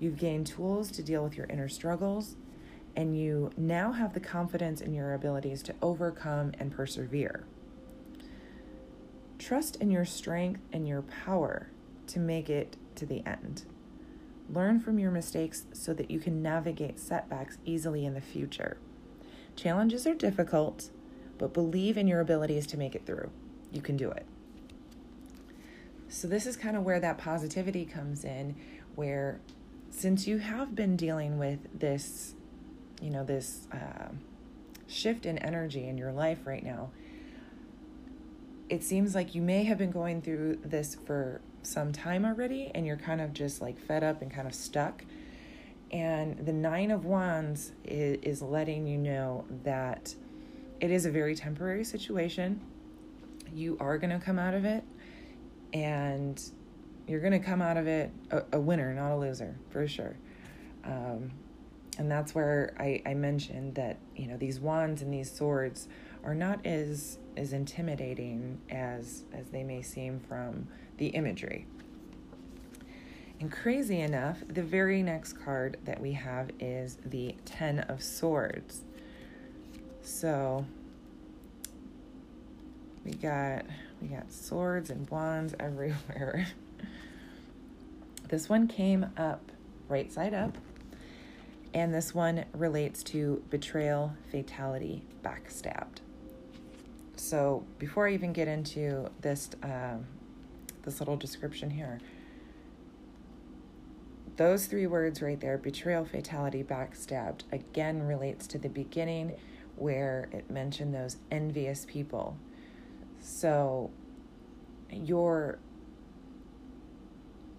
You've 0.00 0.18
gained 0.18 0.46
tools 0.46 0.90
to 0.92 1.02
deal 1.02 1.24
with 1.24 1.36
your 1.36 1.46
inner 1.46 1.68
struggles 1.68 2.36
and 2.96 3.16
you 3.16 3.50
now 3.56 3.92
have 3.92 4.12
the 4.12 4.20
confidence 4.20 4.80
in 4.80 4.92
your 4.92 5.14
abilities 5.14 5.62
to 5.62 5.74
overcome 5.80 6.52
and 6.58 6.72
persevere. 6.72 7.44
Trust 9.38 9.76
in 9.76 9.90
your 9.90 10.04
strength 10.04 10.60
and 10.72 10.86
your 10.86 11.02
power 11.02 11.70
to 12.08 12.18
make 12.18 12.50
it 12.50 12.76
to 12.96 13.06
the 13.06 13.24
end. 13.26 13.64
Learn 14.50 14.80
from 14.80 14.98
your 14.98 15.10
mistakes 15.10 15.66
so 15.72 15.92
that 15.94 16.10
you 16.10 16.18
can 16.18 16.42
navigate 16.42 16.98
setbacks 16.98 17.58
easily 17.64 18.04
in 18.04 18.14
the 18.14 18.20
future. 18.20 18.78
Challenges 19.56 20.06
are 20.06 20.14
difficult, 20.14 20.90
but 21.36 21.52
believe 21.52 21.96
in 21.96 22.08
your 22.08 22.20
abilities 22.20 22.66
to 22.68 22.78
make 22.78 22.94
it 22.94 23.04
through. 23.06 23.30
You 23.70 23.82
can 23.82 23.96
do 23.96 24.10
it. 24.10 24.26
So, 26.08 26.26
this 26.26 26.46
is 26.46 26.56
kind 26.56 26.76
of 26.76 26.84
where 26.84 27.00
that 27.00 27.18
positivity 27.18 27.84
comes 27.84 28.24
in, 28.24 28.56
where 28.94 29.40
since 29.90 30.26
you 30.26 30.38
have 30.38 30.74
been 30.74 30.96
dealing 30.96 31.38
with 31.38 31.58
this 31.78 32.34
you 33.00 33.10
know, 33.10 33.24
this 33.24 33.66
uh, 33.72 34.08
shift 34.86 35.26
in 35.26 35.38
energy 35.38 35.86
in 35.86 35.98
your 35.98 36.12
life 36.12 36.46
right 36.46 36.64
now, 36.64 36.90
it 38.68 38.84
seems 38.84 39.14
like 39.14 39.34
you 39.34 39.42
may 39.42 39.64
have 39.64 39.78
been 39.78 39.90
going 39.90 40.20
through 40.20 40.58
this 40.64 40.94
for 41.06 41.40
some 41.62 41.92
time 41.92 42.24
already 42.24 42.70
and 42.74 42.86
you're 42.86 42.96
kind 42.96 43.20
of 43.20 43.32
just 43.32 43.60
like 43.60 43.78
fed 43.78 44.04
up 44.04 44.22
and 44.22 44.30
kind 44.30 44.46
of 44.46 44.54
stuck. 44.54 45.04
And 45.90 46.44
the 46.44 46.52
Nine 46.52 46.90
of 46.90 47.04
Wands 47.04 47.72
is, 47.84 48.18
is 48.22 48.42
letting 48.42 48.86
you 48.86 48.98
know 48.98 49.46
that 49.64 50.14
it 50.80 50.90
is 50.90 51.06
a 51.06 51.10
very 51.10 51.34
temporary 51.34 51.84
situation. 51.84 52.60
You 53.54 53.76
are 53.80 53.96
going 53.96 54.10
to 54.10 54.24
come 54.24 54.38
out 54.38 54.54
of 54.54 54.64
it 54.64 54.84
and 55.72 56.40
you're 57.06 57.20
going 57.20 57.32
to 57.32 57.38
come 57.38 57.62
out 57.62 57.78
of 57.78 57.86
it 57.86 58.10
a, 58.30 58.42
a, 58.52 58.60
winner, 58.60 58.92
not 58.92 59.12
a 59.12 59.16
loser, 59.16 59.56
for 59.70 59.88
sure. 59.88 60.16
Um, 60.84 61.32
and 61.98 62.10
that's 62.10 62.34
where 62.34 62.74
I, 62.78 63.02
I 63.06 63.14
mentioned 63.14 63.74
that, 63.76 63.98
you 64.14 64.28
know, 64.28 64.36
these 64.36 64.60
wands 64.60 65.00
and 65.00 65.12
these 65.12 65.30
swords 65.30 65.88
are 66.24 66.34
not 66.34 66.64
as 66.66 67.18
as 67.36 67.52
intimidating 67.52 68.60
as 68.70 69.24
as 69.32 69.48
they 69.48 69.62
may 69.62 69.82
seem 69.82 70.20
from 70.20 70.66
the 70.98 71.08
imagery. 71.08 71.66
And 73.40 73.52
crazy 73.52 74.00
enough, 74.00 74.38
the 74.48 74.62
very 74.62 75.02
next 75.02 75.34
card 75.34 75.78
that 75.84 76.00
we 76.00 76.12
have 76.12 76.50
is 76.58 76.98
the 77.04 77.36
10 77.44 77.80
of 77.80 78.02
swords. 78.02 78.82
So 80.02 80.66
we 83.04 83.12
got 83.12 83.64
we 84.02 84.08
got 84.08 84.32
swords 84.32 84.90
and 84.90 85.08
wands 85.08 85.54
everywhere. 85.60 86.48
this 88.28 88.48
one 88.48 88.66
came 88.66 89.06
up 89.16 89.52
right 89.88 90.12
side 90.12 90.34
up. 90.34 90.58
And 91.74 91.92
this 91.94 92.14
one 92.14 92.44
relates 92.54 93.02
to 93.04 93.42
betrayal, 93.50 94.14
fatality, 94.32 95.02
backstabbed. 95.22 95.98
So 97.18 97.64
before 97.78 98.06
I 98.06 98.14
even 98.14 98.32
get 98.32 98.46
into 98.46 99.10
this 99.20 99.50
uh, 99.62 99.96
this 100.84 101.00
little 101.00 101.16
description 101.16 101.70
here, 101.70 102.00
those 104.36 104.66
three 104.66 104.86
words 104.86 105.20
right 105.20 105.38
there 105.40 105.58
betrayal, 105.58 106.04
fatality, 106.04 106.62
backstabbed 106.62 107.42
again 107.50 108.04
relates 108.04 108.46
to 108.48 108.58
the 108.58 108.68
beginning 108.68 109.34
where 109.74 110.28
it 110.32 110.48
mentioned 110.48 110.94
those 110.94 111.16
envious 111.30 111.84
people. 111.86 112.36
So 113.20 113.90
your 114.92 115.58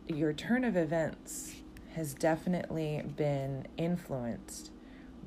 your 0.07 0.31
turn 0.31 0.63
of 0.63 0.77
events 0.77 1.55
has 1.95 2.13
definitely 2.13 3.03
been 3.17 3.67
influenced 3.75 4.71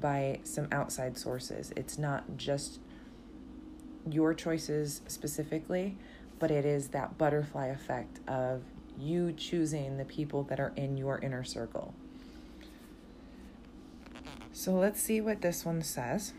by 0.00 0.40
some 0.42 0.68
outside 0.72 1.18
sources. 1.18 1.70
It's 1.76 1.98
not 1.98 2.38
just 2.38 2.80
your 4.10 4.34
choices 4.34 5.02
specifically, 5.06 5.96
but 6.38 6.50
it 6.50 6.64
is 6.64 6.88
that 6.88 7.18
butterfly 7.18 7.66
effect 7.66 8.20
of 8.28 8.62
you 8.98 9.32
choosing 9.32 9.96
the 9.96 10.04
people 10.04 10.42
that 10.44 10.60
are 10.60 10.72
in 10.76 10.96
your 10.96 11.18
inner 11.20 11.44
circle. 11.44 11.94
So 14.52 14.72
let's 14.72 15.00
see 15.00 15.20
what 15.20 15.40
this 15.40 15.64
one 15.64 15.82
says. 15.82 16.34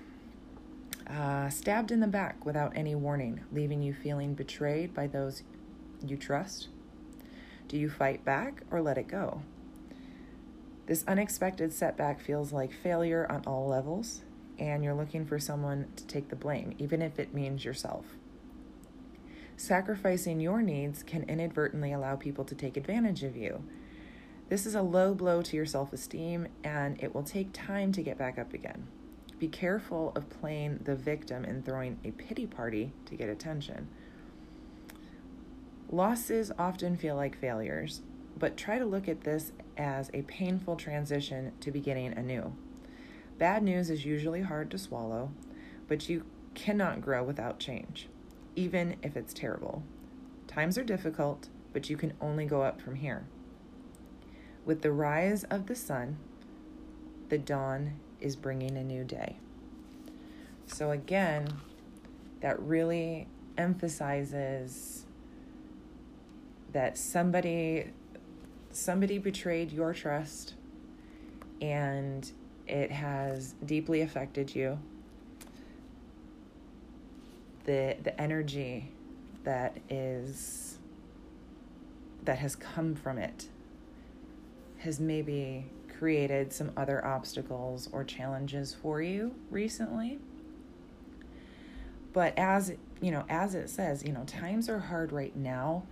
Uh, 1.08 1.50
stabbed 1.50 1.92
in 1.92 2.00
the 2.00 2.08
back 2.08 2.46
without 2.46 2.72
any 2.76 2.96
warning, 2.96 3.42
leaving 3.52 3.82
you 3.82 3.94
feeling 3.94 4.34
betrayed 4.34 4.94
by 4.94 5.08
those 5.08 5.44
you 6.06 6.18
trust? 6.18 6.68
Do 7.68 7.78
you 7.78 7.90
fight 7.90 8.24
back 8.24 8.62
or 8.72 8.82
let 8.82 8.98
it 8.98 9.08
go? 9.08 9.42
This 10.86 11.04
unexpected 11.08 11.72
setback 11.74 12.20
feels 12.20 12.52
like 12.52 12.72
failure 12.72 13.26
on 13.30 13.44
all 13.48 13.68
levels, 13.68 14.22
and 14.60 14.84
you're 14.84 14.94
looking 14.94 15.26
for 15.26 15.40
someone 15.40 15.88
to 15.96 16.06
take 16.08 16.30
the 16.30 16.36
blame, 16.36 16.74
even 16.78 17.02
if 17.02 17.20
it 17.20 17.34
means 17.34 17.66
yourself. 17.66 18.06
Sacrificing 19.56 20.40
your 20.40 20.62
needs 20.62 21.04
can 21.04 21.24
inadvertently 21.24 21.92
allow 21.92 22.16
people 22.16 22.44
to 22.46 22.56
take 22.56 22.76
advantage 22.76 23.24
of 23.24 23.36
you. 23.38 23.64
This 24.50 24.66
is 24.66 24.76
a 24.76 24.82
low 24.82 25.14
blow 25.14 25.42
to 25.42 25.56
your 25.56 25.66
self 25.66 25.94
esteem, 25.94 26.48
and 26.64 27.02
it 27.02 27.14
will 27.14 27.24
take 27.24 27.54
time 27.54 27.92
to 27.94 28.04
get 28.04 28.18
back 28.18 28.38
up 28.38 28.54
again. 28.54 28.88
Be 29.40 29.48
careful 29.48 30.12
of 30.16 30.30
playing 30.30 30.80
the 30.84 30.96
victim 30.96 31.44
and 31.44 31.66
throwing 31.66 32.00
a 32.04 32.12
pity 32.12 32.46
party 32.46 32.94
to 33.06 33.16
get 33.16 33.30
attention. 33.30 33.88
Losses 35.90 36.52
often 36.58 36.98
feel 36.98 37.16
like 37.16 37.38
failures, 37.38 38.02
but 38.38 38.58
try 38.58 38.80
to 38.80 38.86
look 38.86 39.08
at 39.08 39.22
this 39.22 39.52
as 39.78 40.10
a 40.14 40.24
painful 40.24 40.76
transition 40.76 41.52
to 41.60 41.72
beginning 41.72 42.14
anew. 42.14 42.54
Bad 43.38 43.64
news 43.64 43.90
is 43.90 44.06
usually 44.06 44.42
hard 44.42 44.70
to 44.72 44.78
swallow, 44.78 45.32
but 45.88 46.08
you 46.10 46.26
cannot 46.54 47.02
grow 47.02 47.24
without 47.24 47.60
change, 47.60 48.08
even 48.56 48.96
if 49.02 49.18
it's 49.18 49.34
terrible. 49.34 49.84
Times 50.48 50.78
are 50.78 50.84
difficult, 50.84 51.50
but 51.74 51.90
you 51.90 51.98
can 51.98 52.14
only 52.22 52.46
go 52.46 52.62
up 52.62 52.80
from 52.80 52.96
here. 52.96 53.26
With 54.66 54.82
the 54.82 54.92
rise 54.92 55.44
of 55.46 55.68
the 55.68 55.76
sun, 55.76 56.18
the 57.30 57.38
dawn 57.38 57.94
is 58.22 58.36
bringing 58.36 58.78
a 58.78 58.84
new 58.84 59.04
day. 59.04 59.38
So, 60.68 60.92
again, 60.92 61.48
that 62.42 62.60
really 62.60 63.28
emphasizes 63.58 65.06
that 66.72 66.98
somebody 66.98 67.92
somebody 68.72 69.20
betrayed 69.20 69.72
your 69.72 69.94
trust 69.94 70.56
and 71.62 72.32
it 72.68 72.92
has 72.92 73.56
deeply 73.66 74.02
affected 74.02 74.56
you. 74.56 74.80
The 77.66 77.98
the 78.04 78.20
energy 78.20 78.92
that 79.44 79.78
is 79.90 80.78
that 82.24 82.40
has 82.40 82.56
come 82.56 82.96
from 82.96 83.18
it 83.18 83.48
has 84.78 85.00
maybe 85.00 85.66
created 85.98 86.52
some 86.52 86.72
other 86.76 87.06
obstacles 87.06 87.88
or 87.92 88.04
challenges 88.04 88.74
for 88.74 89.02
you 89.02 89.34
recently. 89.50 90.20
But 92.12 92.38
as 92.38 92.74
you 93.02 93.12
know, 93.12 93.26
as 93.30 93.56
it 93.56 93.70
says, 93.70 94.04
you 94.04 94.12
know, 94.12 94.24
times 94.26 94.70
are 94.70 94.80
hard 94.80 95.12
right 95.12 95.36
now, 95.36 95.84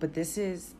but 0.00 0.14
this 0.14 0.36
is 0.36 0.74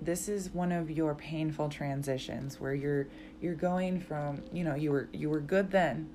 this 0.00 0.28
is 0.28 0.50
one 0.50 0.72
of 0.72 0.90
your 0.90 1.14
painful 1.14 1.68
transitions 1.68 2.60
where 2.60 2.74
you're 2.74 3.06
you're 3.40 3.54
going 3.54 4.00
from 4.00 4.42
you 4.52 4.64
know 4.64 4.74
you 4.74 4.90
were 4.90 5.08
you 5.12 5.30
were 5.30 5.40
good 5.40 5.70
then 5.70 6.08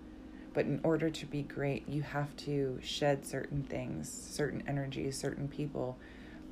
but 0.54 0.66
in 0.66 0.80
order 0.84 1.10
to 1.10 1.26
be 1.26 1.42
great 1.42 1.88
you 1.88 2.02
have 2.02 2.36
to 2.36 2.80
shed 2.82 3.26
certain 3.26 3.64
things 3.64 4.10
certain 4.32 4.64
energies 4.68 5.18
certain 5.18 5.48
people 5.48 5.98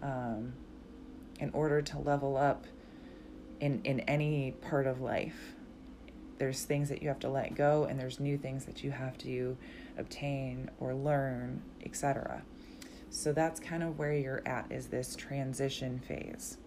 um, 0.01 0.53
in 1.39 1.49
order 1.51 1.81
to 1.81 1.99
level 1.99 2.37
up 2.37 2.65
in 3.59 3.81
in 3.83 3.99
any 4.01 4.51
part 4.51 4.87
of 4.87 5.01
life. 5.01 5.53
There's 6.37 6.63
things 6.65 6.89
that 6.89 7.01
you 7.01 7.07
have 7.07 7.19
to 7.19 7.29
let 7.29 7.55
go 7.55 7.85
and 7.85 7.99
there's 7.99 8.19
new 8.19 8.37
things 8.37 8.65
that 8.65 8.83
you 8.83 8.91
have 8.91 9.17
to 9.19 9.57
obtain 9.97 10.69
or 10.79 10.93
learn 10.93 11.63
etc 11.83 12.43
so 13.09 13.33
that's 13.33 13.59
kind 13.59 13.81
of 13.81 13.97
where 13.97 14.13
you're 14.13 14.43
at 14.45 14.71
is 14.71 14.87
this 14.87 15.15
transition 15.15 15.99
phase 15.99 16.57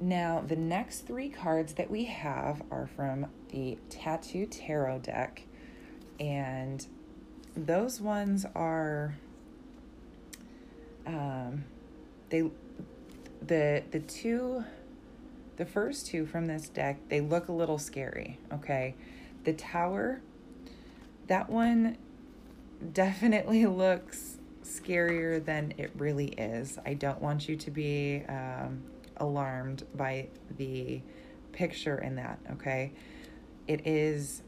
now, 0.00 0.44
the 0.46 0.56
next 0.56 1.06
three 1.06 1.28
cards 1.28 1.74
that 1.74 1.90
we 1.90 2.04
have 2.04 2.62
are 2.70 2.88
from 2.94 3.26
the 3.50 3.78
Tattoo 3.90 4.46
Tarot 4.46 5.00
deck, 5.00 5.42
and 6.20 6.86
those 7.56 8.00
ones 8.00 8.46
are 8.54 9.16
um, 11.04 11.64
they 12.30 12.48
the 13.42 13.82
the 13.90 14.00
two 14.00 14.64
the 15.56 15.64
first 15.64 16.06
two 16.06 16.26
from 16.26 16.46
this 16.46 16.68
deck 16.68 16.98
they 17.08 17.20
look 17.20 17.48
a 17.48 17.52
little 17.52 17.78
scary. 17.78 18.38
Okay, 18.52 18.94
the 19.42 19.52
Tower 19.52 20.20
that 21.26 21.50
one 21.50 21.98
definitely 22.92 23.66
looks 23.66 24.36
scarier 24.62 25.44
than 25.44 25.74
it 25.76 25.90
really 25.96 26.28
is. 26.28 26.78
I 26.86 26.94
don't 26.94 27.20
want 27.20 27.48
you 27.48 27.56
to 27.56 27.70
be 27.70 28.22
um, 28.28 28.82
alarmed 29.20 29.84
by 29.94 30.28
the 30.56 31.00
picture 31.52 31.98
in 31.98 32.16
that, 32.16 32.38
okay? 32.52 32.92
It 33.66 33.86
is 33.86 34.42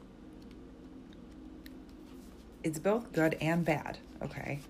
it's 2.63 2.79
both 2.79 3.13
good 3.13 3.37
and 3.41 3.65
bad, 3.65 3.99
okay? 4.23 4.61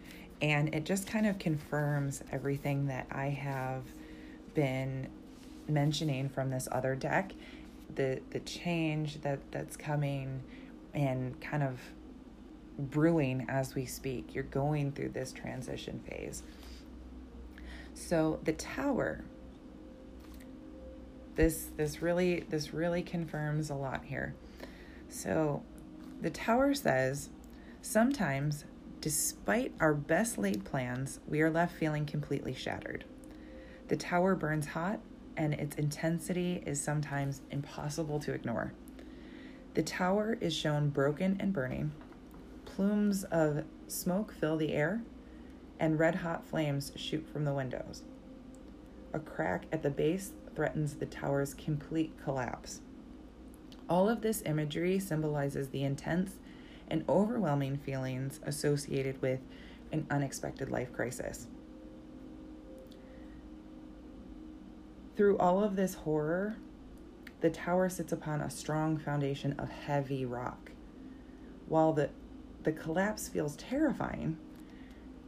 And 0.41 0.75
it 0.75 0.85
just 0.85 1.07
kind 1.07 1.27
of 1.27 1.39
confirms 1.39 2.23
everything 2.31 2.87
that 2.87 3.07
I 3.11 3.27
have 3.27 3.83
been 4.55 5.09
mentioning 5.69 6.29
from 6.29 6.51
this 6.51 6.69
other 6.73 6.95
deck, 6.95 7.33
the 7.95 8.21
the 8.31 8.41
change 8.41 9.21
that 9.23 9.39
that's 9.51 9.77
coming 9.77 10.43
and 10.95 11.41
kind 11.41 11.63
of 11.63 11.79
brewing 12.79 13.47
as 13.49 13.75
we 13.75 13.85
speak. 13.85 14.35
You're 14.35 14.45
going 14.45 14.93
through 14.93 15.11
this 15.11 15.33
transition 15.33 16.01
phase. 16.09 16.43
So 17.95 18.41
the 18.45 18.53
tower 18.55 19.25
this 21.41 21.71
this 21.79 22.03
really 22.03 22.41
this 22.51 22.75
really 22.75 23.03
confirms 23.03 23.71
a 23.71 23.75
lot 23.75 24.05
here. 24.05 24.35
So 25.09 25.63
the 26.21 26.29
tower 26.29 26.75
says 26.75 27.31
sometimes 27.81 28.65
Despite 29.01 29.73
our 29.81 29.95
best 29.95 30.37
laid 30.37 30.67
plans, 30.67 31.21
we 31.27 31.41
are 31.41 31.51
left 31.51 31.75
feeling 31.75 32.05
completely 32.05 32.53
shattered. 32.53 33.07
The 33.89 33.97
tower 33.97 34.35
burns 34.35 34.67
hot, 34.67 35.01
and 35.39 35.55
its 35.55 35.77
intensity 35.77 36.63
is 36.67 36.83
sometimes 36.83 37.41
impossible 37.51 38.21
to 38.21 38.35
ignore. 38.35 38.75
The 39.73 39.83
tower 39.83 40.37
is 40.43 40.55
shown 40.55 40.91
broken 40.91 41.39
and 41.41 41.55
burning. 41.55 41.93
Plumes 42.67 43.25
of 43.25 43.65
smoke 43.89 44.35
fill 44.39 44.59
the 44.59 44.75
air, 44.75 45.01
and 45.79 45.99
red 45.99 46.17
hot 46.17 46.47
flames 46.47 46.93
shoot 46.95 47.27
from 47.27 47.47
the 47.47 47.55
windows. 47.55 48.03
A 49.15 49.19
crack 49.19 49.65
at 49.73 49.83
the 49.83 49.89
base 49.89 50.33
threatens 50.55 50.95
the 50.95 51.07
tower's 51.07 51.55
complete 51.55 52.13
collapse. 52.23 52.81
All 53.89 54.09
of 54.09 54.21
this 54.21 54.43
imagery 54.47 54.99
symbolizes 54.99 55.69
the 55.69 55.83
intense 55.83 56.33
and 56.89 57.05
overwhelming 57.09 57.79
feelings 57.79 58.41
associated 58.45 59.21
with 59.23 59.41
an 59.93 60.07
unexpected 60.11 60.71
life 60.71 60.93
crisis. 60.93 61.47
Through 65.17 65.39
all 65.39 65.63
of 65.63 65.77
this 65.77 65.95
horror, 65.95 66.57
the 67.41 67.51
tower 67.51 67.89
sits 67.89 68.13
upon 68.13 68.41
a 68.41 68.51
strong 68.51 68.99
foundation 68.99 69.55
of 69.59 69.69
heavy 69.69 70.25
rock. 70.25 70.71
While 71.69 71.93
the, 71.93 72.11
the 72.63 72.73
collapse 72.73 73.29
feels 73.29 73.57
terrifying, 73.57 74.37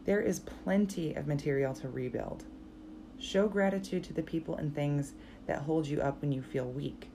there 0.04 0.20
is 0.20 0.40
plenty 0.40 1.14
of 1.14 1.26
material 1.26 1.74
to 1.74 1.88
rebuild. 1.88 2.44
Show 3.22 3.46
gratitude 3.46 4.02
to 4.04 4.12
the 4.12 4.22
people 4.22 4.56
and 4.56 4.74
things 4.74 5.12
that 5.46 5.62
hold 5.62 5.86
you 5.86 6.00
up 6.00 6.20
when 6.20 6.32
you 6.32 6.42
feel 6.42 6.66
weak. 6.66 7.08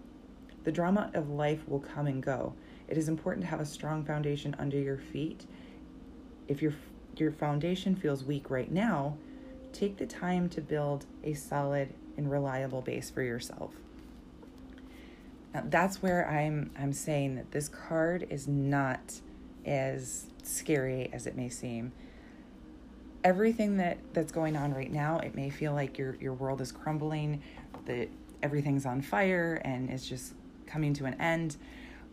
The 0.64 0.72
drama 0.72 1.12
of 1.14 1.30
life 1.30 1.68
will 1.68 1.82
come 1.82 2.08
and 2.08 2.24
go. 2.24 2.54
It 2.88 2.98
is 2.98 3.10
important 3.10 3.44
to 3.44 3.50
have 3.50 3.60
a 3.60 3.66
strong 3.66 4.06
foundation 4.06 4.56
under 4.58 4.80
your 4.80 4.98
feet. 4.98 5.46
If 6.48 6.62
your 6.62 6.74
your 7.18 7.34
foundation 7.34 7.94
feels 7.94 8.24
weak 8.24 8.50
right 8.50 8.72
now, 8.72 9.18
take 9.74 9.98
the 9.98 10.06
time 10.06 10.48
to 10.50 10.62
build 10.62 11.06
a 11.26 11.34
solid 11.34 11.94
and 12.16 12.32
reliable 12.32 12.82
base 12.82 13.10
for 13.10 13.22
yourself. 13.22 13.74
Now, 15.54 15.64
that's 15.66 16.02
where 16.02 16.30
I'm 16.30 16.72
I'm 16.80 16.94
saying 16.94 17.36
that 17.36 17.52
this 17.52 17.68
card 17.68 18.28
is 18.30 18.48
not 18.48 19.20
as 19.66 20.28
scary 20.42 21.10
as 21.12 21.28
it 21.28 21.36
may 21.36 21.50
seem. 21.50 21.92
Everything 23.24 23.78
that 23.78 23.98
that's 24.14 24.32
going 24.32 24.56
on 24.56 24.74
right 24.74 24.92
now, 24.92 25.20
it 25.20 25.36
may 25.36 25.50
feel 25.50 25.74
like 25.74 25.98
your 25.98 26.16
your 26.20 26.34
world 26.34 26.62
is 26.62 26.72
crumbling, 26.72 27.42
that 27.86 28.10
everything's 28.44 28.86
on 28.86 29.02
fire 29.02 29.62
and 29.66 29.90
it's 29.90 30.08
just 30.08 30.34
coming 30.66 30.94
to 30.94 31.06
an 31.06 31.20
end. 31.20 31.58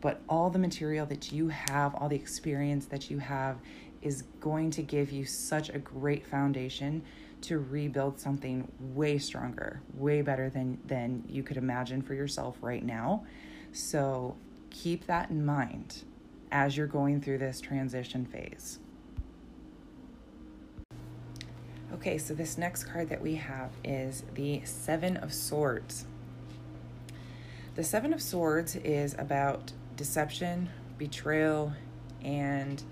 But 0.00 0.20
all 0.28 0.50
the 0.50 0.58
material 0.58 1.06
that 1.06 1.32
you 1.32 1.48
have, 1.48 1.94
all 1.94 2.08
the 2.08 2.16
experience 2.16 2.86
that 2.86 3.10
you 3.10 3.18
have, 3.18 3.58
is 4.02 4.22
going 4.40 4.70
to 4.72 4.82
give 4.82 5.10
you 5.10 5.24
such 5.24 5.70
a 5.70 5.78
great 5.78 6.26
foundation 6.26 7.02
to 7.42 7.58
rebuild 7.58 8.18
something 8.18 8.70
way 8.80 9.18
stronger, 9.18 9.80
way 9.94 10.22
better 10.22 10.48
than 10.48 10.78
than 10.86 11.24
you 11.28 11.42
could 11.42 11.56
imagine 11.56 12.02
for 12.02 12.14
yourself 12.14 12.56
right 12.60 12.84
now. 12.84 13.24
So 13.72 14.36
keep 14.70 15.06
that 15.06 15.30
in 15.30 15.44
mind 15.44 16.04
as 16.50 16.76
you're 16.76 16.86
going 16.86 17.20
through 17.20 17.38
this 17.38 17.60
transition 17.60 18.24
phase. 18.24 18.78
Okay, 21.94 22.18
so 22.18 22.34
this 22.34 22.58
next 22.58 22.84
card 22.84 23.08
that 23.10 23.22
we 23.22 23.36
have 23.36 23.70
is 23.84 24.24
the 24.34 24.62
7 24.64 25.16
of 25.16 25.32
Swords. 25.32 26.06
The 27.76 27.84
Seven 27.84 28.12
of 28.12 28.20
Swords 28.20 28.74
is 28.74 29.14
about 29.16 29.72
deception, 29.94 30.70
betrayal, 30.98 31.72
and 32.20 32.82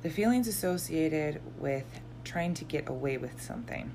the 0.00 0.08
feelings 0.08 0.48
associated 0.48 1.42
with 1.58 1.84
trying 2.24 2.54
to 2.54 2.64
get 2.64 2.88
away 2.88 3.18
with 3.18 3.42
something. 3.42 3.92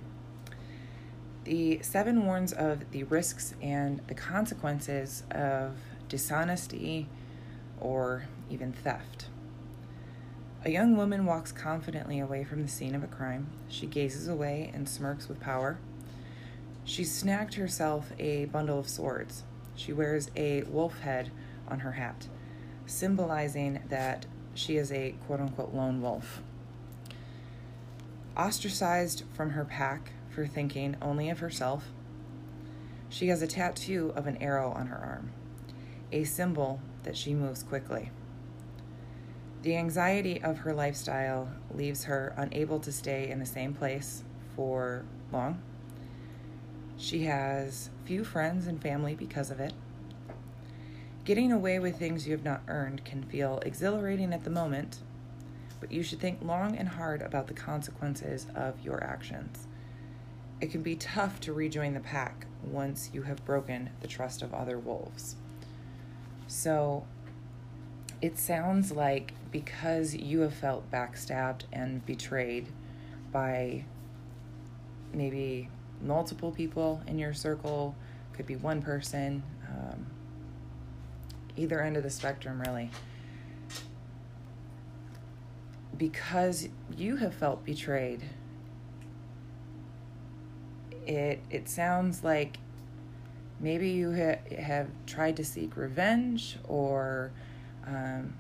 The 1.43 1.82
seven 1.82 2.23
warns 2.23 2.54
of 2.54 2.91
the 2.91 3.06
risks 3.06 3.56
and 3.60 4.02
the 4.06 4.13
consequences 4.13 5.23
of 5.32 5.78
dishonesty 6.10 7.10
or 7.80 8.26
even 8.52 8.71
theft. 8.71 9.30
A 10.67 10.69
young 10.69 10.97
woman 10.97 11.25
walks 11.25 11.53
confidently 11.53 12.19
away 12.19 12.43
from 12.43 12.62
the 12.62 12.67
scene 12.67 12.93
of 12.93 13.01
a 13.01 13.08
crime. 13.08 13.47
She 13.69 13.86
gazes 13.86 14.27
away 14.27 14.69
and 14.73 14.89
smirks 14.89 15.30
with 15.30 15.39
power. 15.39 15.77
She 16.84 17.06
snagged 17.06 17.53
herself 17.53 18.12
a 18.19 18.45
bundle 18.47 18.77
of 18.77 18.89
swords. 18.89 19.45
She 19.77 19.93
wears 19.93 20.30
a 20.36 20.63
wolf 20.63 20.99
head 20.99 21.32
on 21.69 21.80
her 21.80 21.93
hat, 21.93 22.27
symbolizing 22.86 23.82
that 23.88 24.25
she 24.56 24.75
is 24.75 24.91
a 24.91 25.15
quote 25.25 25.39
unquote 25.39 25.73
lone 25.73 26.01
wolf. 26.01 26.41
Ostracized 28.36 29.23
from 29.32 29.51
her 29.51 29.63
pack 29.63 30.12
for 30.30 30.45
thinking 30.45 30.97
only 31.01 31.30
of 31.30 31.39
herself, 31.39 31.86
she 33.08 33.30
has 33.30 33.41
a 33.41 33.47
tattoo 33.47 34.12
of 34.17 34.27
an 34.27 34.36
arrow 34.41 34.71
on 34.71 34.88
her 34.88 34.97
arm, 34.97 35.32
a 36.12 36.25
symbol 36.25 36.82
that 37.03 37.15
she 37.15 37.34
moves 37.34 37.63
quickly. 37.63 38.12
The 39.67 39.75
anxiety 39.75 40.41
of 40.41 40.60
her 40.60 40.73
lifestyle 40.73 41.49
leaves 41.73 42.06
her 42.06 42.34
unable 42.38 42.80
to 42.80 42.89
stay 42.89 43.30
in 43.30 43.39
the 43.39 43.45
same 43.45 43.73
place 43.73 44.23
for 44.56 45.03
long. 45.30 45.62
She 46.95 47.25
has 47.25 47.89
few 48.06 48.23
friends 48.23 48.65
and 48.65 48.82
family 48.82 49.13
because 49.13 49.51
of 49.51 49.60
it. 49.60 49.73
Getting 51.25 51.51
away 51.51 51.80
with 51.80 51.99
things 51.99 52.25
you 52.25 52.32
have 52.32 52.45
not 52.45 52.62
earned 52.69 53.03
can 53.03 53.23
feel 53.23 53.60
exhilarating 53.65 54.32
at 54.32 54.45
the 54.45 54.49
moment, 54.49 54.99
but 55.82 55.91
you 55.91 56.01
should 56.01 56.21
think 56.21 56.39
long 56.41 56.77
and 56.77 56.88
hard 56.88 57.21
about 57.21 57.47
the 57.47 57.53
consequences 57.53 58.47
of 58.56 58.80
your 58.86 59.03
actions. 59.03 59.67
It 60.62 60.71
can 60.71 60.82
be 60.82 60.95
tough 60.95 61.41
to 61.41 61.51
rejoin 61.51 61.93
the 61.93 61.99
pack 61.99 62.45
once 62.63 63.10
you 63.12 63.23
have 63.23 63.43
broken 63.43 63.89
the 63.99 64.08
trust 64.08 64.41
of 64.41 64.53
other 64.53 64.80
wolves. 64.80 65.36
So 66.47 67.03
it 68.21 68.39
sounds 68.39 68.91
like 68.91 69.34
because 69.51 70.15
you 70.15 70.41
have 70.41 70.53
felt 70.53 70.89
backstabbed 70.91 71.62
and 71.71 72.05
betrayed 72.05 72.67
by 73.31 73.86
maybe 75.13 75.69
multiple 76.01 76.51
people 76.51 77.01
in 77.07 77.17
your 77.17 77.33
circle, 77.33 77.95
could 78.33 78.45
be 78.45 78.55
one 78.55 78.81
person, 78.81 79.43
um, 79.69 80.05
either 81.55 81.81
end 81.81 81.97
of 81.97 82.03
the 82.03 82.10
spectrum, 82.10 82.62
really. 82.62 82.91
Because 85.97 86.69
you 86.95 87.15
have 87.15 87.33
felt 87.33 87.65
betrayed 87.65 88.23
it 91.07 91.41
it 91.49 91.69
sounds 91.69 92.23
like 92.23 92.57
maybe 93.60 93.89
you 93.89 94.12
ha- 94.13 94.55
have 94.62 94.89
tried 95.07 95.38
to 95.38 95.43
seek 95.43 95.75
revenge 95.75 96.57
or 96.67 97.31
um, 97.88 98.33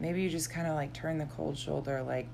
maybe 0.00 0.22
you 0.22 0.28
just 0.28 0.50
kind 0.50 0.66
of 0.66 0.74
like 0.74 0.92
turn 0.92 1.18
the 1.18 1.26
cold 1.26 1.56
shoulder 1.56 2.02
like 2.02 2.28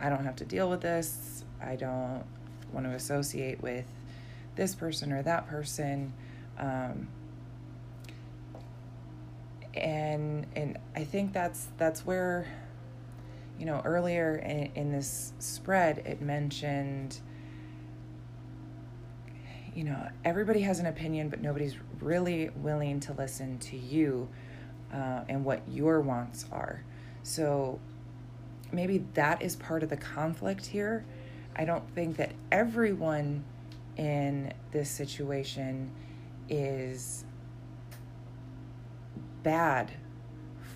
i 0.00 0.08
don't 0.08 0.24
have 0.24 0.36
to 0.36 0.44
deal 0.44 0.68
with 0.68 0.80
this. 0.80 1.44
I 1.60 1.76
don't 1.76 2.22
want 2.72 2.86
to 2.86 2.92
associate 2.92 3.62
with 3.62 3.84
this 4.56 4.74
person 4.74 5.12
or 5.12 5.22
that 5.22 5.48
person. 5.48 6.12
Um, 6.58 7.08
and 9.74 10.46
and 10.56 10.78
i 10.94 11.04
think 11.04 11.34
that's 11.34 11.68
that's 11.76 12.06
where 12.06 12.46
you 13.58 13.64
know, 13.64 13.80
earlier 13.84 14.36
in, 14.36 14.70
in 14.74 14.92
this 14.92 15.32
spread, 15.38 15.98
it 15.98 16.20
mentioned, 16.20 17.20
you 19.74 19.84
know, 19.84 20.08
everybody 20.24 20.60
has 20.60 20.78
an 20.78 20.86
opinion, 20.86 21.28
but 21.28 21.40
nobody's 21.40 21.76
really 22.00 22.50
willing 22.56 23.00
to 23.00 23.12
listen 23.14 23.58
to 23.58 23.76
you 23.76 24.28
uh, 24.92 25.22
and 25.28 25.44
what 25.44 25.62
your 25.68 26.00
wants 26.00 26.46
are. 26.52 26.82
So 27.22 27.78
maybe 28.72 29.04
that 29.14 29.42
is 29.42 29.56
part 29.56 29.82
of 29.82 29.90
the 29.90 29.96
conflict 29.96 30.66
here. 30.66 31.04
I 31.54 31.64
don't 31.64 31.88
think 31.94 32.16
that 32.16 32.32
everyone 32.52 33.44
in 33.96 34.52
this 34.72 34.90
situation 34.90 35.90
is 36.48 37.24
bad 39.42 39.90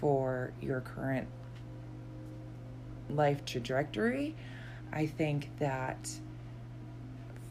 for 0.01 0.53
your 0.61 0.81
current 0.81 1.29
life 3.09 3.45
trajectory, 3.45 4.35
I 4.93 5.07
think 5.07 5.51
that 5.59 6.11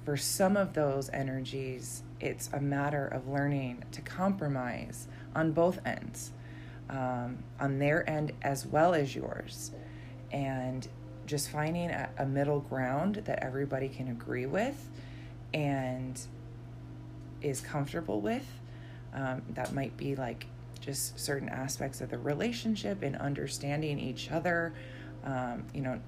for 0.06 0.18
some 0.18 0.58
of 0.58 0.74
those 0.74 1.10
energies, 1.12 2.04
it's 2.20 2.50
a 2.54 2.60
matter 2.60 3.08
of 3.08 3.28
learning 3.28 3.84
to 3.92 4.02
compromise 4.02 5.08
on 5.36 5.52
both 5.52 5.80
ends, 5.86 6.32
um, 6.90 7.38
on 7.60 7.80
their 7.80 8.10
end 8.10 8.32
as 8.42 8.66
well 8.66 8.94
as 8.94 9.16
yours, 9.16 9.72
and 10.32 10.88
just 11.26 11.50
finding 11.50 11.90
a, 11.92 12.10
a 12.18 12.26
middle 12.26 12.62
ground 12.62 13.16
that 13.26 13.40
everybody 13.44 13.90
can 13.90 14.08
agree 14.10 14.46
with 14.48 14.90
and 15.54 16.20
is 17.42 17.62
comfortable 17.62 18.22
with. 18.22 18.48
Um, 19.14 19.42
that 19.54 19.74
might 19.74 19.96
be 19.98 20.16
like 20.16 20.48
just 20.82 21.20
certain 21.20 21.50
aspects 21.50 22.02
of 22.02 22.10
the 22.10 22.18
relationship 22.18 23.04
and 23.04 23.16
understanding 23.18 24.00
each 24.00 24.32
other 24.32 24.74
Um, 25.24 25.66
you 25.74 25.82
know, 25.82 26.00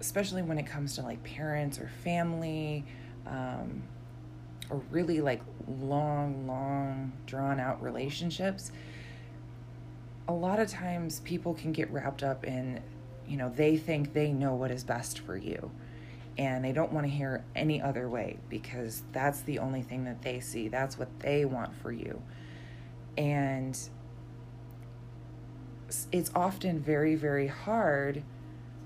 especially 0.00 0.42
when 0.42 0.58
it 0.58 0.66
comes 0.66 0.96
to 0.96 1.02
like 1.02 1.22
parents 1.22 1.78
or 1.78 1.88
family, 2.02 2.84
um, 3.26 3.82
or 4.70 4.80
really 4.90 5.20
like 5.20 5.42
long, 5.68 6.46
long, 6.46 7.12
drawn 7.26 7.60
out 7.60 7.82
relationships. 7.82 8.72
A 10.28 10.32
lot 10.32 10.60
of 10.60 10.68
times 10.68 11.20
people 11.20 11.54
can 11.54 11.72
get 11.72 11.90
wrapped 11.90 12.22
up 12.22 12.44
in, 12.44 12.80
you 13.26 13.36
know, 13.36 13.50
they 13.50 13.76
think 13.76 14.12
they 14.12 14.32
know 14.32 14.54
what 14.54 14.70
is 14.70 14.84
best 14.84 15.18
for 15.18 15.36
you 15.36 15.70
and 16.38 16.64
they 16.64 16.72
don't 16.72 16.92
want 16.92 17.06
to 17.06 17.12
hear 17.12 17.44
any 17.54 17.80
other 17.80 18.08
way 18.08 18.38
because 18.48 19.02
that's 19.12 19.42
the 19.42 19.58
only 19.58 19.82
thing 19.82 20.04
that 20.04 20.22
they 20.22 20.40
see. 20.40 20.68
That's 20.68 20.98
what 20.98 21.20
they 21.20 21.44
want 21.44 21.74
for 21.74 21.92
you. 21.92 22.22
And 23.16 23.78
it's 26.10 26.30
often 26.34 26.80
very 26.80 27.14
very 27.14 27.48
hard 27.48 28.22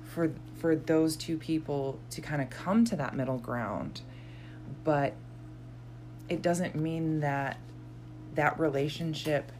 for 0.03 0.33
for 0.57 0.75
those 0.75 1.17
two 1.17 1.37
people 1.37 2.01
to 2.11 2.21
kind 2.21 2.43
of 2.43 2.51
come 2.51 2.85
to 2.87 2.97
that 2.97 3.15
middle 3.15 3.39
ground. 3.39 4.01
But 4.83 5.15
it 6.29 6.43
doesn't 6.43 6.75
mean 6.75 7.21
that 7.21 7.59
that 8.35 8.59
relationship 8.59 9.53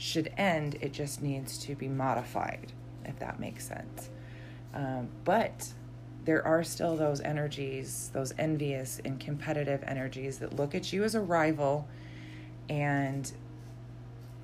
should 0.00 0.32
end. 0.38 0.78
It 0.80 0.94
just 0.94 1.20
needs 1.20 1.58
to 1.58 1.74
be 1.74 1.86
modified, 1.86 2.72
if 3.04 3.18
that 3.18 3.38
makes 3.38 3.68
sense. 3.68 4.08
Um, 4.72 5.10
but 5.24 5.74
there 6.24 6.44
are 6.46 6.64
still 6.64 6.96
those 6.96 7.20
energies, 7.20 8.10
those 8.14 8.32
envious 8.38 8.98
and 9.04 9.20
competitive 9.20 9.84
energies 9.86 10.38
that 10.38 10.56
look 10.56 10.74
at 10.74 10.90
you 10.90 11.04
as 11.04 11.14
a 11.14 11.20
rival 11.20 11.86
and 12.70 13.30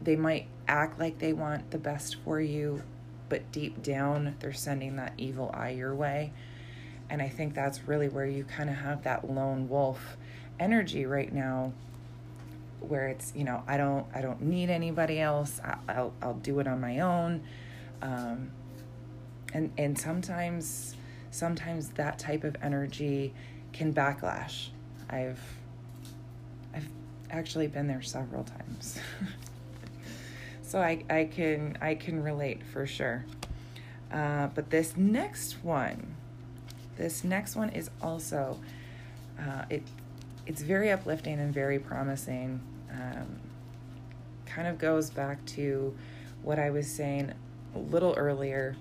they 0.02 0.14
might 0.14 0.46
act 0.68 1.00
like 1.00 1.18
they 1.18 1.32
want 1.32 1.70
the 1.70 1.78
best 1.78 2.16
for 2.16 2.38
you, 2.38 2.82
but 3.30 3.50
deep 3.50 3.82
down 3.82 4.36
they're 4.40 4.52
sending 4.52 4.96
that 4.96 5.14
evil 5.16 5.50
eye 5.54 5.70
your 5.70 5.94
way. 5.94 6.34
And 7.08 7.22
I 7.22 7.30
think 7.30 7.54
that's 7.54 7.88
really 7.88 8.10
where 8.10 8.26
you 8.26 8.44
kind 8.44 8.68
of 8.68 8.76
have 8.76 9.04
that 9.04 9.30
lone 9.30 9.70
wolf 9.70 10.18
energy 10.60 11.06
right 11.06 11.32
now 11.32 11.72
where 12.80 13.08
it's, 13.08 13.32
you 13.34 13.44
know, 13.44 13.62
I 13.66 13.76
don't 13.76 14.06
I 14.14 14.20
don't 14.20 14.42
need 14.42 14.70
anybody 14.70 15.20
else. 15.20 15.60
I, 15.88 16.02
will 16.02 16.14
I'll 16.22 16.34
do 16.34 16.60
it 16.60 16.66
on 16.66 16.80
my 16.80 17.00
own. 17.00 17.42
Um, 18.02 18.50
and 19.52 19.72
and 19.78 19.98
sometimes 19.98 20.96
sometimes 21.30 21.90
that 21.90 22.18
type 22.18 22.44
of 22.44 22.56
energy 22.62 23.34
can 23.72 23.92
backlash. 23.92 24.68
I've 25.08 25.40
I've 26.74 26.88
actually 27.30 27.66
been 27.66 27.86
there 27.86 28.02
several 28.02 28.44
times. 28.44 28.98
so 30.62 30.80
I, 30.80 31.04
I 31.08 31.24
can 31.24 31.78
I 31.80 31.94
can 31.94 32.22
relate 32.22 32.62
for 32.64 32.86
sure. 32.86 33.24
Uh, 34.12 34.48
but 34.54 34.70
this 34.70 34.96
next 34.96 35.64
one, 35.64 36.14
this 36.96 37.24
next 37.24 37.56
one 37.56 37.70
is 37.70 37.90
also 38.00 38.58
uh, 39.38 39.64
it 39.68 39.82
it's 40.46 40.62
very 40.62 40.90
uplifting 40.90 41.38
and 41.38 41.52
very 41.52 41.78
promising. 41.78 42.60
Um, 42.90 43.40
kind 44.46 44.68
of 44.68 44.78
goes 44.78 45.10
back 45.10 45.44
to 45.46 45.94
what 46.42 46.58
I 46.58 46.70
was 46.70 46.86
saying 46.86 47.32
a 47.74 47.78
little 47.78 48.14
earlier 48.14 48.76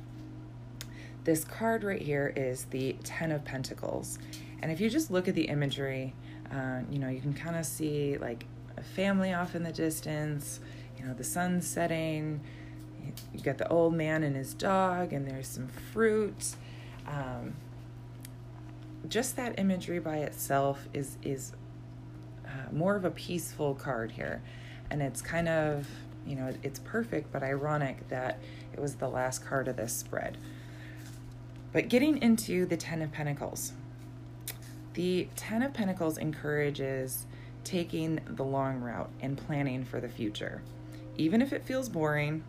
this 1.26 1.44
card 1.44 1.84
right 1.84 2.02
here 2.02 2.32
is 2.36 2.66
the 2.66 2.96
Ten 3.04 3.32
of 3.32 3.44
Pentacles. 3.44 4.20
And 4.62 4.72
if 4.72 4.80
you 4.80 4.90
just 4.90 5.12
look 5.12 5.28
at 5.28 5.36
the 5.36 5.46
imagery, 5.46 6.14
uh, 6.52 6.82
you 6.90 7.00
know, 7.00 7.10
you 7.10 7.20
can 7.20 7.34
kind 7.34 7.56
of 7.56 7.66
see 7.66 8.18
like 8.18 8.46
a 8.78 8.84
family 8.84 9.34
off 9.34 9.56
in 9.56 9.64
the 9.64 9.72
distance, 9.72 10.60
you 10.98 11.06
know, 11.06 11.14
the 11.14 11.24
sun's 11.24 11.68
setting, 11.68 12.40
you 13.34 13.42
got 13.42 13.58
the 13.58 13.68
old 13.70 13.94
man 13.96 14.24
and 14.24 14.36
his 14.36 14.54
dog, 14.54 15.14
and 15.14 15.28
there's 15.28 15.48
some 15.48 15.68
fruit. 15.68 16.56
Um, 17.08 17.56
just 19.10 19.36
that 19.36 19.60
imagery 19.60 20.00
by 20.00 20.18
itself 20.18 20.88
is 20.94 21.18
is 21.24 21.54
uh, 22.46 22.72
more 22.72 22.96
of 22.96 23.06
a 23.06 23.12
peaceful 23.12 23.76
card 23.76 24.12
here, 24.12 24.42
and 24.90 25.02
it's 25.02 25.22
kind 25.22 25.48
of 25.48 25.88
you 26.26 26.36
know 26.36 26.54
it's 26.64 26.80
perfect, 26.80 27.32
but 27.32 27.44
ironic 27.44 28.08
that 28.10 28.40
it 28.74 28.80
was 28.80 28.96
the 28.96 29.08
last 29.08 29.46
card 29.46 29.68
of 29.68 29.78
this 29.78 29.94
spread. 29.94 30.38
But 31.74 31.90
getting 31.90 32.22
into 32.22 32.66
the 32.66 32.78
Ten 32.78 33.02
of 33.02 33.12
Pentacles, 33.12 33.74
the 34.94 35.28
Ten 35.36 35.62
of 35.62 35.74
Pentacles 35.74 36.18
encourages 36.18 37.26
taking 37.64 38.20
the 38.28 38.44
long 38.44 38.80
route 38.80 39.10
and 39.20 39.38
planning 39.38 39.84
for 39.84 40.00
the 40.00 40.08
future. 40.08 40.62
Even 41.18 41.42
if 41.42 41.52
it 41.52 41.64
feels 41.64 41.90
boring, 41.90 42.44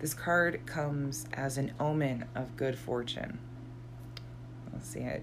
this 0.00 0.14
card 0.14 0.66
comes 0.66 1.26
as 1.32 1.58
an 1.58 1.72
omen 1.80 2.24
of 2.34 2.56
good 2.56 2.78
fortune. 2.78 3.38
Let's 4.72 4.88
see 4.88 5.00
it. 5.00 5.22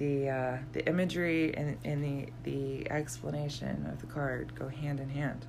The 0.00 0.30
uh, 0.30 0.58
the 0.72 0.86
imagery 0.88 1.54
and, 1.54 1.76
and 1.84 2.02
the 2.02 2.32
the 2.42 2.90
explanation 2.90 3.86
of 3.92 4.00
the 4.00 4.06
card 4.06 4.54
go 4.54 4.68
hand 4.68 4.98
in 4.98 5.10
hand. 5.10 5.44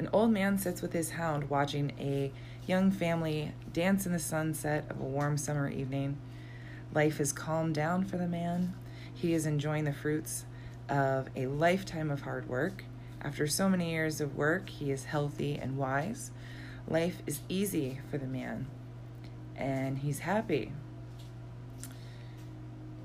An 0.00 0.08
old 0.12 0.32
man 0.32 0.58
sits 0.58 0.82
with 0.82 0.92
his 0.92 1.10
hound 1.10 1.48
watching 1.48 1.92
a 2.00 2.32
young 2.66 2.90
family 2.90 3.52
dance 3.72 4.04
in 4.04 4.10
the 4.10 4.18
sunset 4.18 4.86
of 4.90 4.98
a 4.98 5.04
warm 5.04 5.38
summer 5.38 5.68
evening. 5.68 6.18
Life 6.92 7.18
has 7.18 7.32
calmed 7.32 7.76
down 7.76 8.04
for 8.04 8.16
the 8.16 8.26
man. 8.26 8.74
He 9.14 9.32
is 9.32 9.46
enjoying 9.46 9.84
the 9.84 9.92
fruits 9.92 10.44
of 10.88 11.28
a 11.36 11.46
lifetime 11.46 12.10
of 12.10 12.22
hard 12.22 12.48
work. 12.48 12.82
After 13.22 13.46
so 13.46 13.68
many 13.68 13.92
years 13.92 14.20
of 14.20 14.34
work, 14.34 14.68
he 14.68 14.90
is 14.90 15.04
healthy 15.04 15.56
and 15.56 15.76
wise. 15.76 16.32
Life 16.88 17.22
is 17.28 17.42
easy 17.48 18.00
for 18.10 18.18
the 18.18 18.26
man, 18.26 18.66
and 19.54 19.98
he's 19.98 20.18
happy. 20.18 20.72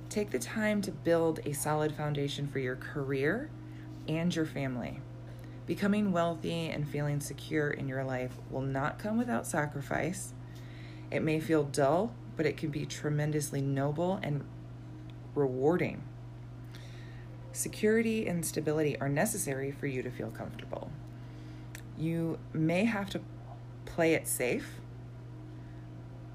Take 0.10 0.32
the 0.32 0.40
time 0.40 0.82
to 0.82 0.92
build 0.92 1.40
a 1.46 1.54
solid 1.54 1.94
foundation 1.94 2.48
for 2.48 2.58
your 2.58 2.76
career 2.76 3.52
and 4.08 4.36
your 4.36 4.46
family. 4.46 5.02
Becoming 5.68 6.12
wealthy 6.12 6.68
and 6.70 6.90
feeling 6.90 7.20
secure 7.20 7.70
in 7.70 7.88
your 7.88 8.04
life 8.04 8.32
will 8.50 8.62
not 8.62 8.98
come 8.98 9.20
without 9.20 9.46
sacrifice. 9.46 10.34
It 11.12 11.22
may 11.22 11.40
feel 11.40 11.64
dull, 11.64 12.16
but 12.36 12.48
it 12.48 12.58
can 12.58 12.72
be 12.72 12.88
tremendously 12.88 13.62
noble 13.62 14.20
and 14.24 14.44
rewarding. 15.36 16.02
Security 17.52 18.26
and 18.26 18.44
stability 18.44 19.00
are 19.00 19.10
necessary 19.10 19.72
for 19.72 19.86
you 19.86 20.02
to 20.02 20.10
feel 20.10 20.32
comfortable. 20.32 20.90
You 22.00 22.40
may 22.52 22.86
have 22.86 23.12
to 23.12 23.22
play 23.86 24.16
it 24.16 24.28
safe, 24.28 24.80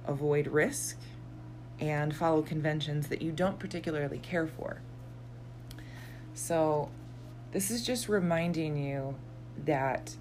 avoid 0.07 0.47
risk, 0.47 0.97
and 1.81 2.15
follow 2.15 2.43
conventions 2.43 3.09
that 3.09 3.23
you 3.23 3.33
don't 3.33 3.59
particularly 3.59 4.19
care 4.19 4.47
for. 4.47 4.81
So, 6.35 6.91
this 7.53 7.71
is 7.71 7.87
just 7.87 8.09
reminding 8.09 8.77
you 8.77 9.15
that 9.65 10.17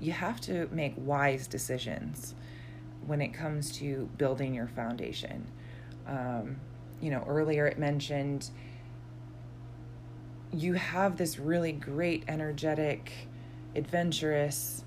you 0.00 0.12
have 0.12 0.40
to 0.42 0.68
make 0.72 0.94
wise 0.96 1.46
decisions 1.46 2.34
when 3.06 3.20
it 3.20 3.28
comes 3.28 3.70
to 3.78 4.08
building 4.16 4.54
your 4.54 4.66
foundation. 4.68 5.46
Um, 6.06 6.56
you 7.00 7.10
know, 7.10 7.24
earlier 7.28 7.66
it 7.66 7.78
mentioned 7.78 8.50
you 10.52 10.74
have 10.74 11.16
this 11.16 11.38
really 11.38 11.72
great, 11.72 12.24
energetic, 12.28 13.12
adventurous 13.74 14.84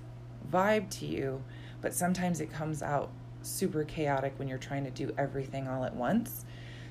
vibe 0.50 0.88
to 0.90 1.06
you, 1.06 1.42
but 1.80 1.94
sometimes 1.94 2.40
it 2.40 2.50
comes 2.50 2.82
out 2.82 3.10
super 3.48 3.84
chaotic 3.84 4.34
when 4.36 4.48
you're 4.48 4.58
trying 4.58 4.84
to 4.84 4.90
do 4.90 5.12
everything 5.18 5.68
all 5.68 5.84
at 5.84 5.94
once. 5.94 6.44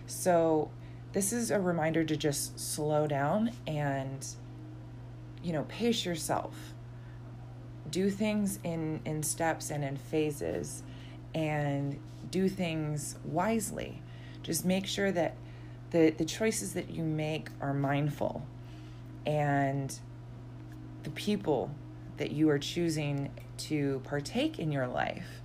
So, 0.05 0.71
this 1.13 1.31
is 1.33 1.51
a 1.51 1.59
reminder 1.59 2.03
to 2.03 2.15
just 2.15 2.59
slow 2.59 3.07
down 3.07 3.51
and 3.65 4.25
you 5.43 5.53
know, 5.53 5.63
pace 5.69 6.05
yourself. 6.05 6.73
Do 7.89 8.09
things 8.09 8.59
in 8.63 8.99
in 9.05 9.23
steps 9.23 9.71
and 9.71 9.83
in 9.83 9.95
phases 9.95 10.83
and 11.33 11.97
do 12.29 12.49
things 12.49 13.15
wisely. 13.23 14.01
Just 14.43 14.65
make 14.65 14.85
sure 14.85 15.11
that 15.11 15.35
the 15.91 16.09
the 16.09 16.25
choices 16.25 16.73
that 16.73 16.89
you 16.89 17.03
make 17.03 17.49
are 17.61 17.73
mindful 17.73 18.45
and 19.25 19.97
the 21.03 21.09
people 21.11 21.71
that 22.17 22.31
you 22.31 22.49
are 22.49 22.59
choosing 22.59 23.31
to 23.57 24.01
partake 24.03 24.59
in 24.59 24.71
your 24.71 24.87
life 24.87 25.41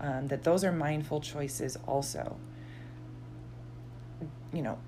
um, 0.00 0.26
that 0.28 0.42
those 0.42 0.64
are 0.64 0.72
mindful 0.72 1.20
choices 1.20 1.76
also 1.86 2.36
you 4.52 4.62
know 4.62 4.78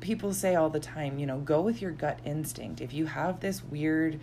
people 0.00 0.32
say 0.32 0.54
all 0.54 0.70
the 0.70 0.80
time, 0.80 1.18
you 1.18 1.26
know, 1.26 1.38
go 1.38 1.60
with 1.60 1.82
your 1.82 1.90
gut 1.90 2.18
instinct. 2.24 2.80
If 2.80 2.92
you 2.92 3.06
have 3.06 3.40
this 3.40 3.62
weird, 3.64 4.20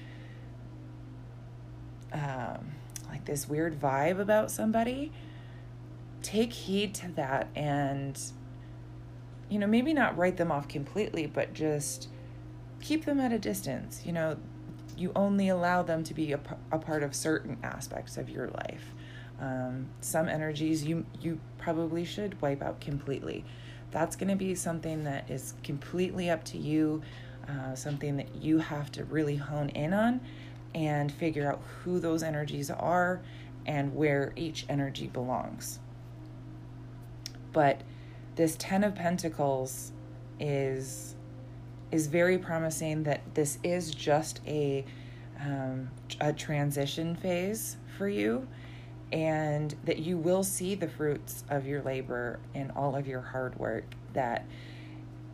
um, 2.11 2.71
like 3.09 3.25
this 3.25 3.47
weird 3.47 3.79
vibe 3.79 4.19
about 4.19 4.51
somebody, 4.51 5.11
take 6.21 6.53
heed 6.53 6.93
to 6.95 7.07
that 7.09 7.49
and, 7.55 8.19
you 9.49 9.59
know, 9.59 9.67
maybe 9.67 9.93
not 9.93 10.17
write 10.17 10.37
them 10.37 10.51
off 10.51 10.67
completely, 10.67 11.27
but 11.27 11.53
just 11.53 12.09
keep 12.81 13.05
them 13.05 13.19
at 13.19 13.31
a 13.31 13.39
distance. 13.39 14.01
You 14.05 14.13
know, 14.13 14.37
you 14.97 15.11
only 15.15 15.49
allow 15.49 15.83
them 15.83 16.03
to 16.03 16.13
be 16.13 16.31
a, 16.31 16.39
a 16.71 16.79
part 16.79 17.03
of 17.03 17.13
certain 17.13 17.57
aspects 17.63 18.17
of 18.17 18.29
your 18.29 18.47
life. 18.47 18.93
Um, 19.39 19.87
some 20.01 20.29
energies 20.29 20.85
you 20.85 21.05
you 21.21 21.39
probably 21.57 22.05
should 22.05 22.41
wipe 22.41 22.61
out 22.61 22.79
completely. 22.79 23.43
That's 23.91 24.15
going 24.15 24.29
to 24.29 24.35
be 24.35 24.55
something 24.55 25.03
that 25.03 25.29
is 25.29 25.53
completely 25.63 26.29
up 26.29 26.43
to 26.45 26.57
you, 26.57 27.01
uh, 27.47 27.75
something 27.75 28.17
that 28.17 28.35
you 28.35 28.59
have 28.59 28.91
to 28.93 29.03
really 29.05 29.35
hone 29.35 29.69
in 29.69 29.93
on 29.93 30.21
and 30.73 31.11
figure 31.11 31.49
out 31.49 31.61
who 31.83 31.99
those 31.99 32.23
energies 32.23 32.69
are 32.69 33.21
and 33.65 33.95
where 33.95 34.33
each 34.35 34.65
energy 34.69 35.07
belongs. 35.07 35.79
But 37.53 37.81
this 38.35 38.55
10 38.59 38.83
of 38.83 38.95
pentacles 38.95 39.91
is 40.39 41.15
is 41.91 42.07
very 42.07 42.37
promising 42.37 43.03
that 43.03 43.21
this 43.35 43.57
is 43.63 43.93
just 43.93 44.41
a 44.45 44.83
um, 45.39 45.89
a 46.19 46.33
transition 46.33 47.15
phase 47.15 47.77
for 47.97 48.09
you 48.09 48.47
and 49.15 49.75
that 49.85 49.99
you 49.99 50.17
will 50.17 50.43
see 50.43 50.75
the 50.75 50.89
fruits 50.89 51.45
of 51.49 51.65
your 51.65 51.81
labor 51.83 52.37
and 52.53 52.69
all 52.75 52.97
of 52.97 53.07
your 53.07 53.21
hard 53.21 53.57
work 53.57 53.85
that 54.11 54.45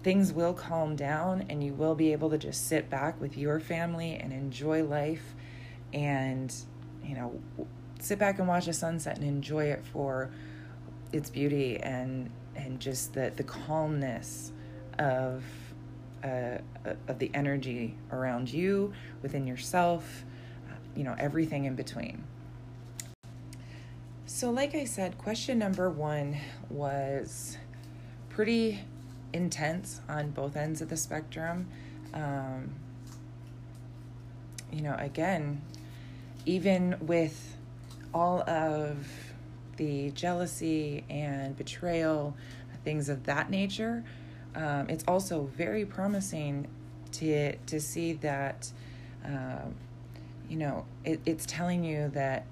things 0.04 0.32
will 0.32 0.54
calm 0.54 0.96
down 0.96 1.44
and 1.50 1.64
you 1.64 1.74
will 1.74 1.96
be 1.96 2.12
able 2.12 2.30
to 2.30 2.38
just 2.38 2.68
sit 2.68 2.92
back 2.92 3.20
with 3.20 3.36
your 3.36 3.60
family 3.60 4.14
and 4.14 4.32
enjoy 4.32 4.84
life 4.84 5.34
and 5.94 6.54
you 7.04 7.16
know 7.16 7.40
sit 8.00 8.20
back 8.20 8.38
and 8.38 8.48
watch 8.48 8.68
a 8.68 8.74
sunset 8.74 9.18
and 9.18 9.26
enjoy 9.26 9.66
it 9.66 9.84
for 9.92 10.30
its 11.12 11.32
beauty 11.32 11.78
and 11.78 12.30
and 12.56 12.80
just 12.80 13.16
the 13.16 13.34
the 13.36 13.44
calmness 13.44 14.52
of 15.00 15.44
uh, 16.24 16.60
of 17.08 17.18
the 17.18 17.32
energy 17.34 17.98
around 18.12 18.48
you 18.54 18.94
within 19.24 19.48
yourself 19.48 20.24
uh, 20.70 20.76
you 20.96 21.04
know 21.04 21.16
everything 21.18 21.66
in 21.66 21.74
between 21.74 22.24
so 24.32 24.50
like 24.50 24.74
i 24.76 24.86
said 24.86 25.18
question 25.18 25.60
number 25.60 25.90
one 25.90 26.38
was 26.70 27.58
pretty 28.30 28.80
intense 29.34 30.00
on 30.08 30.32
both 30.32 30.56
ends 30.56 30.82
of 30.82 30.90
the 30.90 30.96
spectrum. 30.96 31.68
Um, 32.14 32.74
you 34.72 34.82
know 34.82 34.96
again 34.98 35.62
even 36.46 36.96
with 37.02 37.58
all 38.14 38.42
of 38.50 39.06
the 39.78 40.12
jealousy 40.12 41.04
and 41.10 41.56
betrayal, 41.56 42.36
things 42.84 43.10
of 43.10 43.24
that 43.26 43.50
nature, 43.50 44.04
um, 44.56 44.90
it's 44.90 45.04
also 45.08 45.50
very 45.56 45.86
promising 45.86 46.68
to 47.12 47.56
to 47.58 47.80
see 47.80 48.14
that 48.14 48.72
um, 49.26 49.76
you 50.50 50.58
know 50.58 50.86
it, 51.04 51.20
it's 51.26 51.46
telling 51.46 51.84
you 51.84 52.10
that 52.14 52.46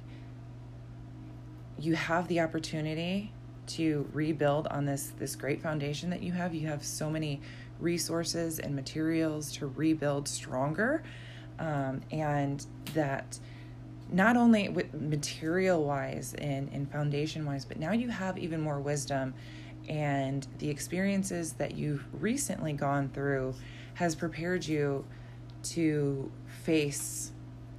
you 1.80 1.96
have 1.96 2.28
the 2.28 2.40
opportunity 2.42 3.32
to 3.68 4.10
rebuild 4.14 4.68
on 4.68 4.86
this 4.86 5.14
this 5.20 5.36
great 5.36 5.62
foundation 5.62 6.10
that 6.10 6.22
you 6.22 6.32
have. 6.32 6.54
You 6.54 6.68
have 6.68 6.84
so 6.84 7.10
many 7.10 7.42
resources 7.80 8.60
and 8.60 8.76
materials 8.76 9.52
to 9.54 9.68
rebuild 9.68 10.28
stronger 10.28 11.04
um, 11.60 12.02
and 12.12 12.66
that 12.94 13.40
not 14.12 14.36
only 14.36 14.70
with 14.70 14.94
material 14.94 15.84
wise 15.84 16.34
and, 16.40 16.70
and 16.74 16.92
foundation 16.92 17.46
wise, 17.46 17.64
but 17.64 17.78
now 17.78 17.92
you 17.92 18.10
have 18.10 18.38
even 18.38 18.60
more 18.60 18.80
wisdom. 18.80 19.34
And 19.88 20.48
the 20.58 20.70
experiences 20.70 21.54
that 21.54 21.76
you've 21.76 22.06
recently 22.22 22.74
gone 22.74 23.10
through 23.10 23.54
has 23.96 24.16
prepared 24.16 24.66
you 24.66 25.06
to 25.64 26.32
face 26.64 27.32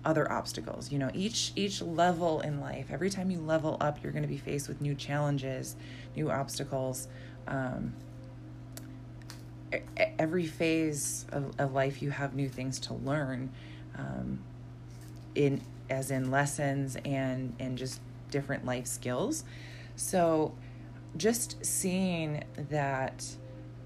other 0.04 0.30
obstacles 0.32 0.90
you 0.90 0.98
know 0.98 1.10
each 1.12 1.52
each 1.56 1.82
level 1.82 2.40
in 2.40 2.60
life 2.60 2.86
every 2.90 3.10
time 3.10 3.30
you 3.30 3.38
level 3.38 3.76
up 3.80 4.02
you're 4.02 4.12
going 4.12 4.22
to 4.22 4.28
be 4.28 4.38
faced 4.38 4.66
with 4.66 4.80
new 4.80 4.94
challenges 4.94 5.76
new 6.16 6.30
obstacles 6.30 7.08
um, 7.46 7.92
every 10.18 10.46
phase 10.46 11.26
of, 11.32 11.52
of 11.58 11.72
life 11.72 12.02
you 12.02 12.10
have 12.10 12.34
new 12.34 12.48
things 12.48 12.78
to 12.80 12.94
learn 12.94 13.50
um, 13.98 14.38
in 15.34 15.60
as 15.88 16.10
in 16.10 16.30
lessons 16.30 16.96
and 17.04 17.54
and 17.58 17.76
just 17.76 18.00
different 18.30 18.64
life 18.64 18.86
skills. 18.86 19.44
So 19.96 20.54
just 21.16 21.64
seeing 21.64 22.44
that 22.70 23.24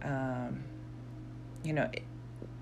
um, 0.02 0.62
you 1.62 1.72
know 1.72 1.90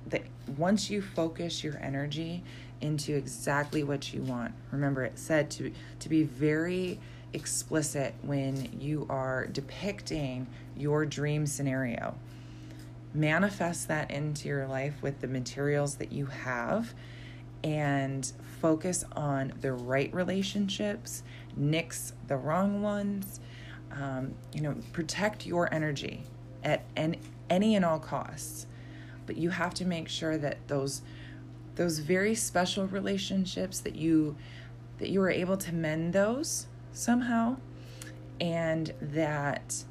that 0.07 0.23
once 0.57 0.91
you 0.91 1.03
focus 1.03 1.62
your 1.62 1.79
energy 1.79 2.43
into 2.83 3.14
exactly 3.14 3.83
what 3.83 4.12
you 4.12 4.23
want 4.23 4.53
remember 4.71 5.05
it 5.05 5.18
said 5.18 5.51
to 5.51 5.73
to 5.99 6.09
be 6.09 6.23
very 6.23 6.99
explicit 7.33 8.14
when 8.23 8.68
you 8.79 9.07
are 9.09 9.47
depicting 9.47 10.47
your 10.77 11.07
dream 11.07 11.47
scenario 11.47 12.14
manifest 13.14 13.88
that 13.88 14.11
into 14.11 14.49
your 14.49 14.66
life 14.66 14.95
with 15.03 15.21
the 15.21 15.29
materials 15.29 15.97
that 15.97 16.12
you 16.12 16.27
have 16.27 16.95
and 17.64 18.33
focus 18.61 19.05
on 19.12 19.53
the 19.61 19.73
right 19.73 20.12
relationships, 20.14 21.23
nix 21.57 22.12
the 22.29 22.37
wrong 22.37 22.83
ones. 22.83 23.40
Um, 23.92 24.35
you 24.53 24.62
know, 24.62 24.77
protect 24.92 25.45
your 25.45 25.73
energy 25.73 26.23
at 26.64 26.85
any, 26.97 27.18
any 27.51 27.77
and 27.77 27.85
all 27.85 27.99
costs. 27.99 28.66
But 29.27 29.37
you 29.37 29.51
have 29.51 29.75
to 29.75 29.85
make 29.85 30.09
sure 30.09 30.38
that 30.38 30.66
those 30.68 31.03
those 31.77 31.99
very 31.99 32.35
special 32.35 32.87
relationships 32.87 33.81
that 33.81 33.97
you 33.97 34.37
that 34.99 35.09
you 35.09 35.21
were 35.21 35.31
able 35.31 35.57
to 35.57 35.75
mend 35.75 36.13
those 36.13 36.67
somehow 36.93 37.57
and 38.41 38.93
that 39.01 39.85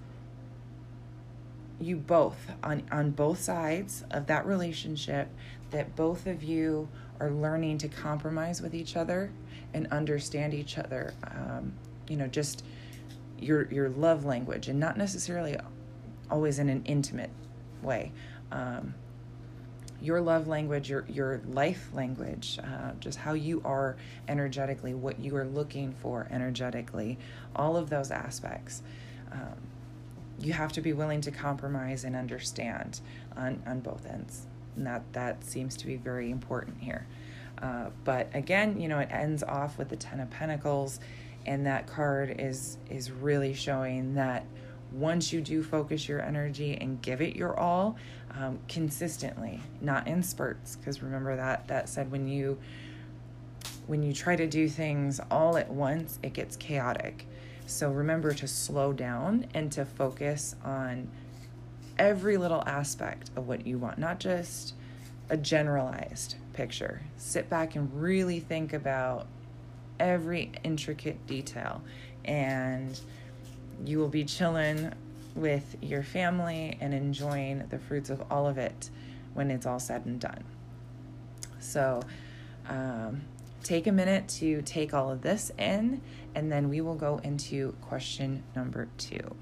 you 1.80 1.96
both 1.96 2.52
on 2.63 2.84
on 2.91 3.12
both 3.12 3.39
sides 3.39 4.04
of 4.12 4.28
that 4.28 4.46
relationship 4.46 5.30
that 5.72 5.96
both 5.96 6.28
of 6.28 6.44
you 6.44 6.88
are 7.20 7.32
learning 7.32 7.78
to 7.80 7.88
compromise 7.88 8.62
with 8.62 8.74
each 8.76 8.96
other 8.96 9.32
and 9.74 9.88
understand 9.88 10.54
each 10.54 10.78
other. 10.78 11.13
Um, 11.24 11.74
you 12.08 12.17
know, 12.17 12.28
just 12.28 12.63
your 13.39 13.72
your 13.72 13.89
love 13.89 14.26
language, 14.26 14.67
and 14.67 14.80
not 14.80 14.98
necessarily 14.98 15.56
always 16.30 16.60
in 16.60 16.70
an 16.70 16.84
intimate 16.86 17.32
way. 17.82 18.12
Um, 18.52 18.94
your 20.02 20.22
love 20.22 20.48
language, 20.48 20.90
your 20.90 21.06
your 21.08 21.42
life 21.48 21.90
language, 21.94 22.60
uh, 22.64 22.92
just 23.00 23.18
how 23.18 23.34
you 23.34 23.62
are 23.64 23.98
energetically, 24.28 24.94
what 24.94 25.20
you 25.20 25.36
are 25.36 25.46
looking 25.46 25.94
for 25.94 26.28
energetically, 26.32 27.18
all 27.56 27.78
of 27.78 27.90
those 27.90 28.12
aspects. 28.12 28.82
Um, 29.32 29.56
you 30.40 30.54
have 30.54 30.72
to 30.74 30.82
be 30.82 30.94
willing 30.94 31.22
to 31.22 31.32
compromise 31.32 32.04
and 32.04 32.16
understand 32.16 33.00
on, 33.38 33.62
on 33.66 33.80
both 33.80 34.06
ends. 34.06 34.48
And 34.76 34.88
that, 34.88 35.04
that 35.14 35.44
seems 35.44 35.78
to 35.78 35.86
be 35.86 35.98
very 35.98 36.32
important 36.32 36.80
here. 36.80 37.06
Uh, 37.62 37.90
but 38.04 38.30
again, 38.34 38.80
you 38.80 38.88
know, 38.88 39.00
it 39.00 39.10
ends 39.12 39.44
off 39.44 39.78
with 39.78 39.90
the 39.90 39.96
Ten 39.96 40.20
of 40.20 40.30
Pentacles, 40.32 41.00
and 41.46 41.66
that 41.68 41.86
card 41.86 42.36
is 42.40 42.78
is 42.90 43.12
really 43.12 43.54
showing 43.54 44.16
that 44.16 44.46
once 44.91 45.32
you 45.32 45.41
do 45.41 45.63
focus 45.63 46.08
your 46.08 46.21
energy 46.21 46.77
and 46.80 47.01
give 47.01 47.21
it 47.21 47.36
your 47.36 47.58
all 47.58 47.97
um, 48.38 48.60
consistently, 48.67 49.62
not 49.80 50.08
in 50.08 50.21
spurts, 50.23 50.75
because 50.75 51.01
remember 51.01 51.36
that 51.36 51.67
that 51.67 51.89
said 51.89 52.12
when 52.12 52.27
you 52.27 52.58
when 53.88 54.04
you 54.04 54.13
try 54.13 54.36
to 54.36 54.47
do 54.47 54.69
things 54.69 55.19
all 55.30 55.58
at 55.58 55.69
once, 55.69 56.19
it 56.23 56.34
gets 56.34 56.56
chaotic. 56.56 57.25
So 57.65 57.89
remember 57.89 58.34
to 58.34 58.47
slow 58.47 58.93
down 58.93 59.47
and 59.54 59.71
to 59.73 59.86
focus 59.86 60.56
on 60.63 61.10
every 61.97 62.38
little 62.38 62.63
aspect 62.65 63.32
of 63.36 63.47
what 63.47 63.65
you 63.65 63.77
want, 63.77 63.97
not 63.97 64.19
just 64.19 64.75
a 65.30 65.38
generalized 65.38 66.36
picture. 66.53 67.01
Sit 67.18 67.49
back 67.49 67.76
and 67.76 68.01
really 68.01 68.39
think 68.39 68.74
about 68.74 69.28
every 69.99 70.51
intricate 70.63 71.26
detail, 71.28 71.82
and 72.26 72.99
you 73.86 73.99
will 73.99 74.09
be 74.09 74.23
chilling 74.23 74.93
with 75.36 75.77
your 75.82 76.03
family 76.03 76.77
and 76.82 76.93
enjoying 76.93 77.63
the 77.69 77.79
fruits 77.79 78.09
of 78.09 78.23
all 78.29 78.47
of 78.47 78.57
it 78.57 78.89
when 79.34 79.49
it's 79.49 79.65
all 79.65 79.79
said 79.79 80.05
and 80.05 80.19
done. 80.19 80.43
So, 81.59 82.01
um, 82.67 83.21
take 83.63 83.88
a 83.88 83.91
minute 83.91 84.27
to 84.27 84.61
take 84.63 84.93
all 84.93 85.11
of 85.11 85.21
this 85.21 85.51
in, 85.57 86.01
and 86.36 86.51
then 86.51 86.69
we 86.69 86.82
will 86.82 86.95
go 86.95 87.19
into 87.23 87.73
question 87.82 88.43
number 88.55 88.88
two. 88.97 89.36